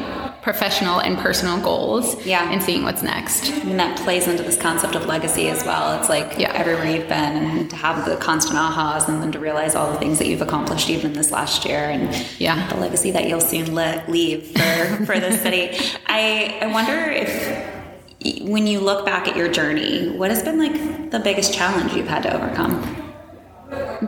professional 0.44 1.00
and 1.00 1.16
personal 1.16 1.58
goals 1.58 2.22
yeah. 2.26 2.52
and 2.52 2.62
seeing 2.62 2.82
what's 2.82 3.02
next. 3.02 3.48
And 3.48 3.80
that 3.80 3.98
plays 4.00 4.28
into 4.28 4.42
this 4.42 4.58
concept 4.58 4.94
of 4.94 5.06
legacy 5.06 5.48
as 5.48 5.64
well. 5.64 5.98
It's 5.98 6.10
like 6.10 6.38
yeah. 6.38 6.52
everywhere 6.52 6.84
you've 6.84 7.08
been 7.08 7.36
and 7.36 7.70
to 7.70 7.76
have 7.76 8.04
the 8.04 8.16
constant 8.18 8.58
ahas 8.58 9.08
and 9.08 9.22
then 9.22 9.32
to 9.32 9.38
realize 9.38 9.74
all 9.74 9.90
the 9.90 9.98
things 9.98 10.18
that 10.18 10.28
you've 10.28 10.42
accomplished 10.42 10.90
even 10.90 11.14
this 11.14 11.30
last 11.30 11.64
year 11.64 11.88
and 11.88 12.14
yeah. 12.38 12.68
the 12.68 12.76
legacy 12.76 13.10
that 13.10 13.26
you'll 13.26 13.40
soon 13.40 13.74
le- 13.74 14.04
leave 14.06 14.48
for, 14.48 15.06
for 15.06 15.18
the 15.18 15.32
city. 15.32 15.78
I, 16.06 16.58
I 16.60 16.66
wonder 16.66 16.92
if 17.10 18.42
when 18.42 18.66
you 18.66 18.80
look 18.80 19.06
back 19.06 19.26
at 19.26 19.36
your 19.36 19.50
journey, 19.50 20.10
what 20.10 20.30
has 20.30 20.42
been 20.42 20.58
like 20.58 21.10
the 21.10 21.20
biggest 21.20 21.54
challenge 21.54 21.94
you've 21.94 22.08
had 22.08 22.22
to 22.24 22.34
overcome? 22.34 22.82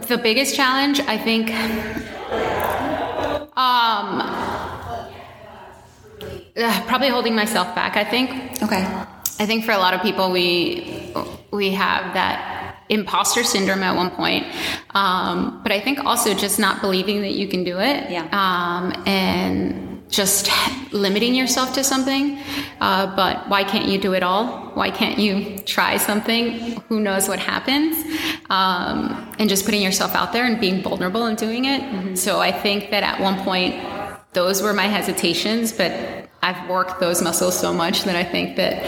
The 0.07 0.19
biggest 0.19 0.55
challenge, 0.55 1.01
I 1.01 1.17
think, 1.17 1.51
um, 3.57 4.56
uh, 6.57 6.83
probably 6.87 7.09
holding 7.09 7.35
myself 7.35 7.75
back. 7.75 7.97
I 7.97 8.05
think. 8.05 8.63
Okay. 8.63 8.85
I 9.39 9.45
think 9.45 9.65
for 9.65 9.73
a 9.73 9.79
lot 9.79 9.95
of 9.95 10.01
people, 10.03 10.31
we 10.31 11.13
we 11.51 11.73
have 11.73 12.15
that 12.15 12.85
imposter 12.89 13.43
syndrome 13.43 13.83
at 13.83 13.97
one 13.97 14.11
point, 14.11 14.47
um, 14.95 15.61
but 15.63 15.73
I 15.73 15.81
think 15.81 16.05
also 16.05 16.35
just 16.35 16.59
not 16.59 16.81
believing 16.81 17.21
that 17.23 17.33
you 17.33 17.49
can 17.49 17.65
do 17.65 17.79
it. 17.81 18.11
Yeah. 18.11 18.29
Um, 18.33 19.03
and 19.07 19.87
just 20.09 20.51
limiting 20.93 21.35
yourself 21.35 21.75
to 21.75 21.85
something. 21.85 22.39
Uh, 22.81 23.15
but 23.17 23.49
why 23.49 23.65
can't 23.65 23.87
you 23.87 23.99
do 23.99 24.15
it 24.15 24.23
all? 24.23 24.71
Why 24.75 24.91
can't 24.91 25.19
you 25.19 25.59
try 25.61 25.97
something? 25.97 26.81
Who 26.89 27.01
knows 27.01 27.29
what 27.29 27.39
happens? 27.39 27.97
Um, 28.49 29.35
and 29.39 29.49
just 29.49 29.65
putting 29.65 29.83
yourself 29.83 30.15
out 30.15 30.33
there 30.33 30.45
and 30.45 30.61
being 30.61 30.83
vulnerable 30.83 31.25
and 31.25 31.37
doing 31.37 31.65
it. 31.65 31.83
Mm-hmm. 31.83 32.15
So 32.15 32.41
I 32.41 32.53
think 32.53 32.91
that 32.91 33.03
at 33.03 33.21
one 33.21 33.43
point, 33.43 33.75
those 34.33 34.63
were 34.63 34.73
my 34.73 34.87
hesitations, 34.87 35.73
but 35.73 36.26
I've 36.47 36.69
worked 36.69 37.01
those 37.01 37.23
muscles 37.23 37.59
so 37.59 37.73
much 37.73 38.05
that 38.05 38.15
I 38.15 38.23
think 38.23 38.55
that 38.55 38.85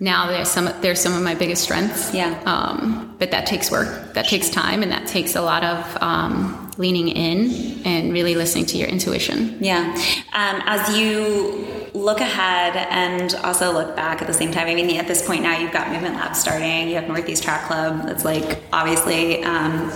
now 0.00 0.26
there's 0.26 0.50
some 0.50 0.68
there's 0.80 1.00
some 1.00 1.14
of 1.14 1.22
my 1.22 1.36
biggest 1.36 1.62
strengths. 1.62 2.12
Yeah. 2.12 2.42
Um, 2.46 3.14
but 3.20 3.30
that 3.30 3.46
takes 3.46 3.70
work. 3.70 4.12
That 4.14 4.26
takes 4.26 4.50
time, 4.50 4.82
and 4.82 4.90
that 4.90 5.06
takes 5.06 5.36
a 5.36 5.40
lot 5.40 5.62
of 5.62 6.02
um, 6.02 6.72
leaning 6.76 7.08
in 7.08 7.86
and 7.86 8.12
really 8.12 8.34
listening 8.34 8.66
to 8.66 8.76
your 8.76 8.88
intuition. 8.88 9.56
Yeah. 9.60 9.94
Um, 10.32 10.62
as 10.66 10.98
you 10.98 11.64
look 11.94 12.18
ahead 12.18 12.88
and 12.90 13.36
also 13.44 13.72
look 13.72 13.94
back 13.94 14.20
at 14.20 14.26
the 14.26 14.34
same 14.34 14.50
time. 14.50 14.66
I 14.66 14.74
mean, 14.74 14.98
at 14.98 15.06
this 15.06 15.24
point 15.24 15.44
now, 15.44 15.56
you've 15.56 15.70
got 15.72 15.92
Movement 15.92 16.16
Lab 16.16 16.34
starting. 16.34 16.88
You 16.88 16.96
have 16.96 17.06
Northeast 17.06 17.44
Track 17.44 17.68
Club. 17.68 18.04
That's 18.04 18.24
like 18.24 18.64
obviously 18.72 19.44
um, 19.44 19.92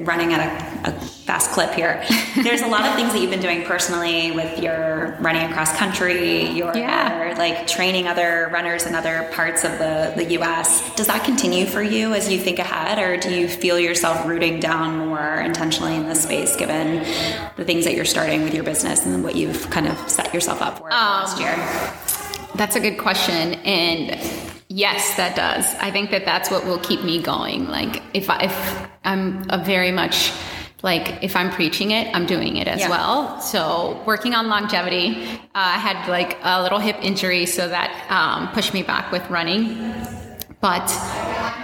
running 0.00 0.32
at 0.32 0.40
a, 0.86 0.90
a, 0.90 1.00
fast 1.28 1.50
clip 1.50 1.72
here. 1.72 2.02
There's 2.42 2.62
a 2.62 2.66
lot 2.66 2.86
of 2.86 2.94
things 2.94 3.12
that 3.12 3.20
you've 3.20 3.30
been 3.30 3.42
doing 3.42 3.64
personally 3.64 4.30
with 4.30 4.62
your 4.62 5.16
running 5.20 5.50
across 5.50 5.76
country, 5.76 6.48
your 6.50 6.74
yeah. 6.76 7.34
like 7.36 7.66
training 7.66 8.08
other 8.08 8.48
runners 8.52 8.86
in 8.86 8.94
other 8.94 9.28
parts 9.32 9.64
of 9.64 9.72
the, 9.72 10.12
the 10.16 10.38
US. 10.40 10.94
Does 10.94 11.06
that 11.08 11.24
continue 11.24 11.66
for 11.66 11.82
you 11.82 12.14
as 12.14 12.32
you 12.32 12.38
think 12.38 12.58
ahead, 12.58 12.98
or 12.98 13.18
do 13.18 13.34
you 13.34 13.46
feel 13.46 13.78
yourself 13.78 14.26
rooting 14.26 14.58
down 14.58 14.98
more 14.98 15.34
intentionally 15.40 15.94
in 15.94 16.08
this 16.08 16.22
space 16.22 16.56
given 16.56 16.98
the 17.56 17.64
things 17.64 17.84
that 17.84 17.94
you're 17.94 18.04
starting 18.04 18.42
with 18.42 18.54
your 18.54 18.64
business 18.64 19.04
and 19.04 19.22
what 19.22 19.36
you've 19.36 19.68
kind 19.70 19.86
of 19.86 19.98
set 20.08 20.32
yourself 20.32 20.62
up 20.62 20.78
for 20.78 20.84
um, 20.84 20.90
last 20.90 21.38
year? 21.38 21.54
That's 22.54 22.76
a 22.76 22.80
good 22.80 22.98
question. 22.98 23.54
And 23.64 24.18
Yes, 24.70 25.16
that 25.16 25.34
does. 25.34 25.74
I 25.80 25.90
think 25.90 26.10
that 26.10 26.26
that's 26.26 26.50
what 26.50 26.66
will 26.66 26.78
keep 26.78 27.02
me 27.02 27.22
going. 27.22 27.68
Like 27.68 28.02
if 28.12 28.28
I, 28.28 28.44
if 28.44 28.87
I'm 29.04 29.44
a 29.50 29.62
very 29.62 29.92
much 29.92 30.32
like 30.82 31.24
if 31.24 31.34
I'm 31.34 31.50
preaching 31.50 31.90
it, 31.90 32.14
I'm 32.14 32.26
doing 32.26 32.56
it 32.56 32.68
as 32.68 32.80
yeah. 32.80 32.88
well. 32.88 33.40
So 33.40 34.00
working 34.06 34.34
on 34.34 34.48
longevity, 34.48 35.24
uh, 35.24 35.38
I 35.54 35.78
had 35.78 36.08
like 36.08 36.38
a 36.42 36.62
little 36.62 36.78
hip 36.78 36.96
injury, 37.02 37.46
so 37.46 37.68
that 37.68 38.06
um, 38.10 38.48
pushed 38.52 38.74
me 38.74 38.82
back 38.82 39.10
with 39.10 39.28
running. 39.28 39.92
But 40.60 40.88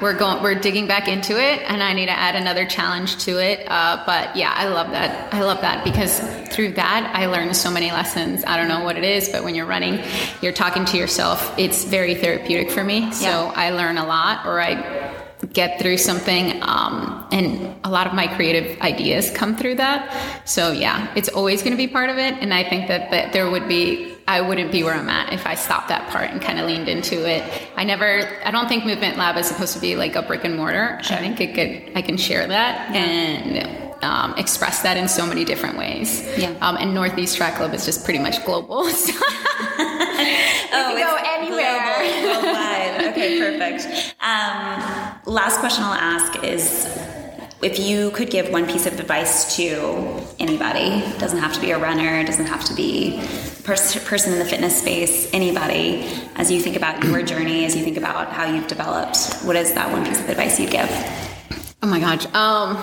we're 0.00 0.16
going, 0.16 0.40
we're 0.40 0.54
digging 0.54 0.86
back 0.86 1.08
into 1.08 1.32
it, 1.32 1.62
and 1.62 1.82
I 1.82 1.92
need 1.94 2.06
to 2.06 2.12
add 2.16 2.36
another 2.36 2.64
challenge 2.64 3.16
to 3.24 3.38
it. 3.38 3.66
Uh, 3.68 4.02
but 4.06 4.36
yeah, 4.36 4.52
I 4.54 4.68
love 4.68 4.90
that. 4.90 5.34
I 5.34 5.42
love 5.42 5.60
that 5.62 5.84
because 5.84 6.20
through 6.54 6.74
that, 6.74 7.10
I 7.12 7.26
learned 7.26 7.56
so 7.56 7.72
many 7.72 7.90
lessons. 7.90 8.44
I 8.44 8.56
don't 8.56 8.68
know 8.68 8.84
what 8.84 8.96
it 8.96 9.02
is, 9.02 9.28
but 9.28 9.42
when 9.42 9.56
you're 9.56 9.66
running, 9.66 10.00
you're 10.42 10.52
talking 10.52 10.84
to 10.86 10.96
yourself. 10.96 11.56
It's 11.58 11.84
very 11.84 12.14
therapeutic 12.14 12.70
for 12.70 12.84
me. 12.84 13.10
So 13.12 13.26
yeah. 13.26 13.52
I 13.56 13.70
learn 13.70 13.98
a 13.98 14.06
lot, 14.06 14.46
or 14.46 14.60
I 14.60 15.23
get 15.52 15.80
through 15.80 15.98
something 15.98 16.62
um, 16.62 17.26
and 17.32 17.74
a 17.84 17.90
lot 17.90 18.06
of 18.06 18.14
my 18.14 18.26
creative 18.34 18.80
ideas 18.80 19.30
come 19.30 19.56
through 19.56 19.74
that 19.74 20.42
so 20.46 20.70
yeah 20.72 21.12
it's 21.14 21.28
always 21.28 21.62
going 21.62 21.72
to 21.72 21.76
be 21.76 21.88
part 21.88 22.08
of 22.08 22.16
it 22.16 22.34
and 22.34 22.54
i 22.54 22.62
think 22.68 22.88
that, 22.88 23.10
that 23.10 23.32
there 23.32 23.50
would 23.50 23.68
be 23.68 24.14
i 24.26 24.40
wouldn't 24.40 24.72
be 24.72 24.82
where 24.82 24.94
i'm 24.94 25.08
at 25.08 25.32
if 25.32 25.46
i 25.46 25.54
stopped 25.54 25.88
that 25.88 26.08
part 26.08 26.30
and 26.30 26.40
kind 26.40 26.58
of 26.58 26.66
leaned 26.66 26.88
into 26.88 27.28
it 27.28 27.42
i 27.76 27.84
never 27.84 28.28
i 28.44 28.50
don't 28.50 28.68
think 28.68 28.86
movement 28.86 29.18
lab 29.18 29.36
is 29.36 29.46
supposed 29.46 29.74
to 29.74 29.80
be 29.80 29.96
like 29.96 30.14
a 30.14 30.22
brick 30.22 30.44
and 30.44 30.56
mortar 30.56 30.98
sure. 31.02 31.16
i 31.16 31.20
think 31.20 31.40
it 31.40 31.54
could 31.54 31.96
i 31.96 32.00
can 32.00 32.16
share 32.16 32.46
that 32.46 32.94
yeah. 32.94 33.00
and 33.02 33.84
um, 34.04 34.34
express 34.36 34.82
that 34.82 34.96
in 34.96 35.08
so 35.08 35.26
many 35.26 35.44
different 35.44 35.78
ways. 35.78 36.22
Yeah. 36.36 36.54
Um, 36.60 36.76
and 36.76 36.94
Northeast 36.94 37.36
Track 37.36 37.56
Club 37.56 37.72
is 37.72 37.84
just 37.84 38.04
pretty 38.04 38.20
much 38.20 38.44
global. 38.44 38.84
So 38.94 39.12
oh, 40.76 40.94
go 40.96 41.16
anywhere. 41.24 42.22
Global, 42.22 42.42
worldwide. 42.42 42.83
Okay, 43.14 43.38
perfect. 43.38 44.16
Um, 44.20 45.20
last 45.24 45.60
question 45.60 45.84
I'll 45.84 45.94
ask 45.94 46.42
is 46.42 46.84
if 47.62 47.78
you 47.78 48.10
could 48.10 48.28
give 48.28 48.50
one 48.50 48.66
piece 48.66 48.86
of 48.86 48.98
advice 48.98 49.54
to 49.54 50.20
anybody, 50.40 51.00
doesn't 51.18 51.38
have 51.38 51.52
to 51.52 51.60
be 51.60 51.70
a 51.70 51.78
runner, 51.78 52.24
doesn't 52.24 52.46
have 52.46 52.64
to 52.64 52.74
be 52.74 53.20
pers- 53.62 54.04
person 54.04 54.32
in 54.32 54.40
the 54.40 54.44
fitness 54.44 54.80
space, 54.80 55.32
anybody, 55.32 56.04
as 56.34 56.50
you 56.50 56.58
think 56.58 56.74
about 56.74 57.04
your 57.04 57.22
journey, 57.22 57.64
as 57.64 57.76
you 57.76 57.84
think 57.84 57.96
about 57.96 58.32
how 58.32 58.52
you've 58.52 58.66
developed, 58.66 59.32
what 59.44 59.54
is 59.54 59.72
that 59.74 59.92
one 59.92 60.04
piece 60.04 60.18
of 60.18 60.28
advice 60.28 60.58
you 60.58 60.68
give? 60.68 60.90
Oh 61.84 61.86
my 61.86 62.00
gosh. 62.00 62.26
Um, 62.34 62.76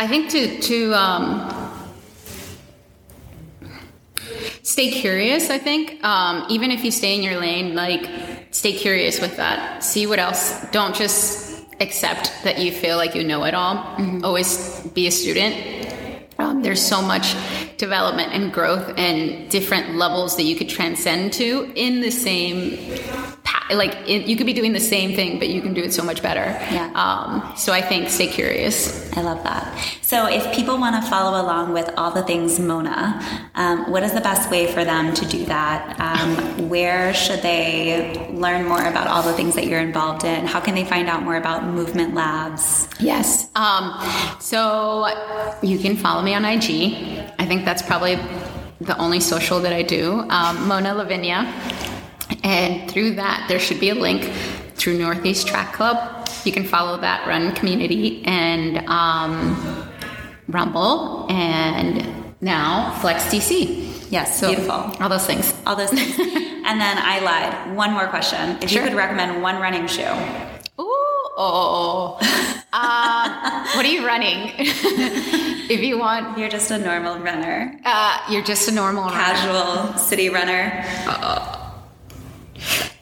I 0.00 0.08
think 0.08 0.30
to 0.30 0.60
to 0.62 0.94
um, 0.94 1.63
stay 4.64 4.90
curious. 4.90 5.50
I 5.50 5.58
think 5.58 6.02
um, 6.02 6.46
even 6.48 6.72
if 6.72 6.84
you 6.84 6.90
stay 6.90 7.14
in 7.14 7.22
your 7.22 7.38
lane, 7.38 7.74
like 7.76 8.08
stay 8.50 8.72
curious 8.72 9.20
with 9.20 9.36
that. 9.36 9.84
See 9.84 10.06
what 10.06 10.18
else. 10.18 10.66
Don't 10.72 10.94
just 10.96 11.64
accept 11.80 12.32
that 12.42 12.58
you 12.58 12.72
feel 12.72 12.96
like 12.96 13.14
you 13.14 13.22
know 13.22 13.44
it 13.44 13.54
all. 13.54 13.76
Mm-hmm. 13.76 14.24
Always 14.24 14.80
be 14.94 15.06
a 15.06 15.10
student. 15.10 15.54
Um, 16.38 16.62
there's 16.62 16.84
so 16.84 17.00
much 17.00 17.36
development 17.76 18.32
and 18.32 18.52
growth 18.52 18.92
and 18.96 19.50
different 19.50 19.96
levels 19.96 20.36
that 20.36 20.44
you 20.44 20.56
could 20.56 20.68
transcend 20.68 21.32
to 21.34 21.72
in 21.74 22.00
the 22.00 22.10
same 22.10 22.78
like 23.70 23.96
it, 24.06 24.26
you 24.26 24.36
could 24.36 24.46
be 24.46 24.52
doing 24.52 24.72
the 24.72 24.80
same 24.80 25.14
thing, 25.14 25.38
but 25.38 25.48
you 25.48 25.62
can 25.62 25.72
do 25.72 25.82
it 25.82 25.92
so 25.92 26.02
much 26.02 26.22
better. 26.22 26.44
Yeah. 26.72 26.92
Um, 26.94 27.56
so 27.56 27.72
I 27.72 27.80
think 27.80 28.10
stay 28.10 28.26
curious. 28.26 29.10
I 29.16 29.22
love 29.22 29.42
that. 29.44 29.78
So 30.02 30.26
if 30.26 30.54
people 30.54 30.78
want 30.78 31.02
to 31.02 31.10
follow 31.10 31.40
along 31.40 31.72
with 31.72 31.90
all 31.96 32.10
the 32.10 32.22
things 32.22 32.60
Mona, 32.60 33.48
um, 33.54 33.90
what 33.90 34.02
is 34.02 34.12
the 34.12 34.20
best 34.20 34.50
way 34.50 34.72
for 34.72 34.84
them 34.84 35.14
to 35.14 35.26
do 35.26 35.44
that? 35.46 35.98
Um, 35.98 36.68
where 36.68 37.14
should 37.14 37.40
they 37.40 38.28
learn 38.32 38.66
more 38.66 38.84
about 38.84 39.06
all 39.06 39.22
the 39.22 39.32
things 39.32 39.54
that 39.54 39.66
you're 39.66 39.80
involved 39.80 40.24
in? 40.24 40.46
How 40.46 40.60
can 40.60 40.74
they 40.74 40.84
find 40.84 41.08
out 41.08 41.22
more 41.22 41.36
about 41.36 41.64
Movement 41.64 42.14
Labs? 42.14 42.88
Yes. 43.00 43.48
Um, 43.54 43.98
so 44.40 45.08
you 45.62 45.78
can 45.78 45.96
follow 45.96 46.22
me 46.22 46.34
on 46.34 46.44
IG. 46.44 47.23
I 47.38 47.46
think 47.46 47.64
that's 47.64 47.82
probably 47.82 48.16
the 48.80 48.96
only 48.98 49.20
social 49.20 49.60
that 49.60 49.72
I 49.72 49.82
do. 49.82 50.26
Um, 50.30 50.68
Mona 50.68 50.94
Lavinia. 50.94 51.52
And 52.42 52.90
through 52.90 53.14
that, 53.14 53.46
there 53.48 53.58
should 53.58 53.80
be 53.80 53.90
a 53.90 53.94
link 53.94 54.30
through 54.74 54.98
Northeast 54.98 55.46
Track 55.46 55.72
Club. 55.72 56.28
You 56.44 56.52
can 56.52 56.64
follow 56.64 57.00
that 57.00 57.26
run 57.26 57.54
community 57.54 58.22
and 58.24 58.86
um, 58.88 59.90
Rumble 60.48 61.26
and 61.30 62.34
now 62.40 62.96
Flex 63.00 63.24
DC. 63.24 64.10
Yes, 64.10 64.38
so 64.38 64.48
beautiful. 64.48 64.74
All 65.00 65.08
those 65.08 65.26
things. 65.26 65.54
All 65.66 65.76
those 65.76 65.90
things. 65.90 66.18
and 66.18 66.80
then 66.80 66.98
I 66.98 67.20
lied. 67.20 67.76
One 67.76 67.92
more 67.92 68.06
question. 68.08 68.58
If 68.62 68.70
sure. 68.70 68.82
you 68.82 68.88
could 68.88 68.96
recommend 68.96 69.42
one 69.42 69.60
running 69.60 69.86
shoe. 69.86 70.53
Ooh, 71.36 71.42
oh. 71.42 72.18
uh, 72.72 73.66
what 73.74 73.84
are 73.84 73.88
you 73.88 74.06
running? 74.06 74.52
if 74.58 75.80
you 75.82 75.98
want. 75.98 76.38
You're 76.38 76.48
just 76.48 76.70
a 76.70 76.78
normal 76.78 77.18
runner. 77.18 77.78
Uh, 77.84 78.18
you're 78.30 78.44
just 78.44 78.68
a 78.68 78.72
normal 78.72 79.10
Casual 79.10 79.86
runner. 79.86 79.98
city 79.98 80.28
runner. 80.28 80.84
Uh, 81.06 81.60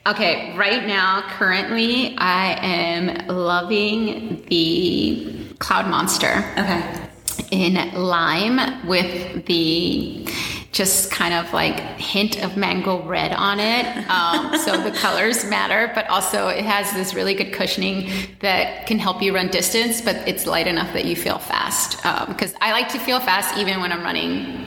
Okay, 0.04 0.52
right 0.56 0.84
now, 0.84 1.22
currently, 1.28 2.16
I 2.18 2.54
am 2.60 3.28
loving 3.28 4.44
the 4.48 5.32
Cloudmonster. 5.58 6.42
Okay. 6.58 7.08
In 7.52 7.74
lime 7.94 8.84
with 8.88 9.46
the 9.46 10.26
just 10.72 11.10
kind 11.10 11.34
of 11.34 11.52
like 11.52 11.78
hint 11.98 12.42
of 12.42 12.56
mango 12.56 13.02
red 13.02 13.32
on 13.32 13.60
it. 13.60 13.86
Um, 14.08 14.56
so 14.58 14.82
the 14.82 14.90
colors 14.98 15.44
matter, 15.44 15.92
but 15.94 16.08
also 16.08 16.48
it 16.48 16.64
has 16.64 16.92
this 16.94 17.14
really 17.14 17.34
good 17.34 17.52
cushioning 17.52 18.10
that 18.40 18.86
can 18.86 18.98
help 18.98 19.22
you 19.22 19.34
run 19.34 19.48
distance, 19.48 20.00
but 20.00 20.16
it's 20.26 20.46
light 20.46 20.66
enough 20.66 20.90
that 20.94 21.04
you 21.04 21.14
feel 21.14 21.38
fast. 21.38 21.98
Because 22.26 22.52
um, 22.52 22.58
I 22.62 22.72
like 22.72 22.88
to 22.88 22.98
feel 22.98 23.20
fast 23.20 23.58
even 23.58 23.80
when 23.80 23.92
I'm 23.92 24.02
running 24.02 24.66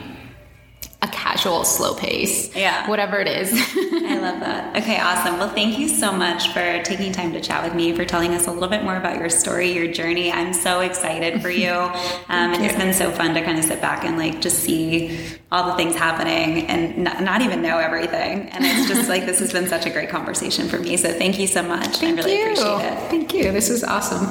a 1.46 1.48
casual 1.48 1.64
slow 1.64 1.94
pace. 1.94 2.54
Yeah. 2.54 2.88
Whatever 2.88 3.20
it 3.20 3.28
is. 3.28 3.52
I 3.52 4.18
love 4.18 4.40
that. 4.40 4.76
Okay, 4.76 4.98
awesome. 4.98 5.38
Well, 5.38 5.48
thank 5.48 5.78
you 5.78 5.88
so 5.88 6.12
much 6.12 6.48
for 6.48 6.82
taking 6.82 7.12
time 7.12 7.32
to 7.32 7.40
chat 7.40 7.62
with 7.64 7.74
me, 7.74 7.92
for 7.94 8.04
telling 8.04 8.34
us 8.34 8.46
a 8.46 8.52
little 8.52 8.68
bit 8.68 8.82
more 8.82 8.96
about 8.96 9.18
your 9.18 9.30
story, 9.30 9.72
your 9.72 9.92
journey. 9.92 10.32
I'm 10.32 10.52
so 10.52 10.80
excited 10.80 11.42
for 11.42 11.50
you. 11.50 11.66
Um, 12.28 12.52
and 12.54 12.64
it's 12.64 12.76
been 12.76 12.92
so 12.92 13.10
fun 13.10 13.34
to 13.34 13.42
kind 13.42 13.58
of 13.58 13.64
sit 13.64 13.80
back 13.80 14.04
and 14.04 14.18
like 14.18 14.40
just 14.40 14.60
see 14.60 15.18
all 15.52 15.70
the 15.70 15.76
things 15.76 15.94
happening 15.94 16.66
and 16.66 17.04
not, 17.04 17.22
not, 17.22 17.42
even 17.42 17.62
know 17.62 17.78
everything. 17.78 18.48
And 18.48 18.64
it's 18.64 18.88
just 18.88 19.08
like, 19.08 19.26
this 19.26 19.38
has 19.38 19.52
been 19.52 19.68
such 19.68 19.86
a 19.86 19.90
great 19.90 20.08
conversation 20.08 20.68
for 20.68 20.78
me. 20.78 20.96
So 20.96 21.12
thank 21.12 21.38
you 21.38 21.46
so 21.46 21.62
much. 21.62 21.96
Thank 21.98 22.18
I 22.18 22.22
really 22.22 22.38
you. 22.38 22.42
appreciate 22.52 22.92
it. 22.92 23.10
Thank 23.10 23.34
you. 23.34 23.52
This 23.52 23.70
is 23.70 23.84
awesome. 23.84 24.26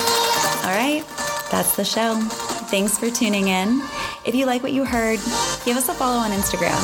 All 0.00 0.76
right. 0.76 1.02
That's 1.50 1.74
the 1.74 1.84
show. 1.84 2.14
Thanks 2.70 2.96
for 2.96 3.10
tuning 3.10 3.48
in. 3.48 3.82
If 4.22 4.34
you 4.34 4.44
like 4.44 4.62
what 4.62 4.72
you 4.72 4.84
heard, 4.84 5.18
give 5.64 5.78
us 5.78 5.88
a 5.88 5.94
follow 5.94 6.18
on 6.18 6.30
Instagram, 6.30 6.76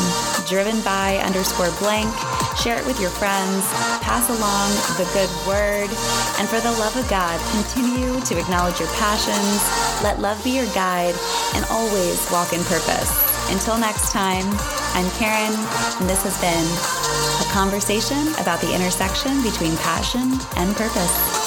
driven 0.49 0.81
by 0.81 1.19
underscore 1.19 1.71
blank. 1.79 2.09
Share 2.57 2.81
it 2.81 2.87
with 2.87 2.99
your 2.99 3.11
friends, 3.11 3.69
pass 4.01 4.33
along 4.33 4.73
the 4.97 5.05
good 5.13 5.29
word, 5.47 5.93
and 6.41 6.49
for 6.49 6.61
the 6.65 6.73
love 6.81 6.97
of 6.97 7.05
God, 7.11 7.37
continue 7.53 8.19
to 8.25 8.41
acknowledge 8.41 8.81
your 8.81 8.89
passions, 8.97 9.61
let 10.03 10.19
love 10.19 10.43
be 10.43 10.57
your 10.57 10.67
guide, 10.73 11.15
and 11.53 11.67
always 11.69 12.17
walk 12.33 12.55
in 12.55 12.65
purpose. 12.65 13.13
Until 13.53 13.77
next 13.77 14.13
time, 14.13 14.49
I'm 14.97 15.11
Karen, 15.21 15.53
and 16.01 16.09
this 16.09 16.25
has 16.25 16.41
been 16.41 16.67
a 17.45 17.53
conversation 17.53 18.33
about 18.41 18.63
the 18.63 18.75
intersection 18.75 19.43
between 19.45 19.77
passion 19.77 20.41
and 20.57 20.75
purpose. 20.75 21.46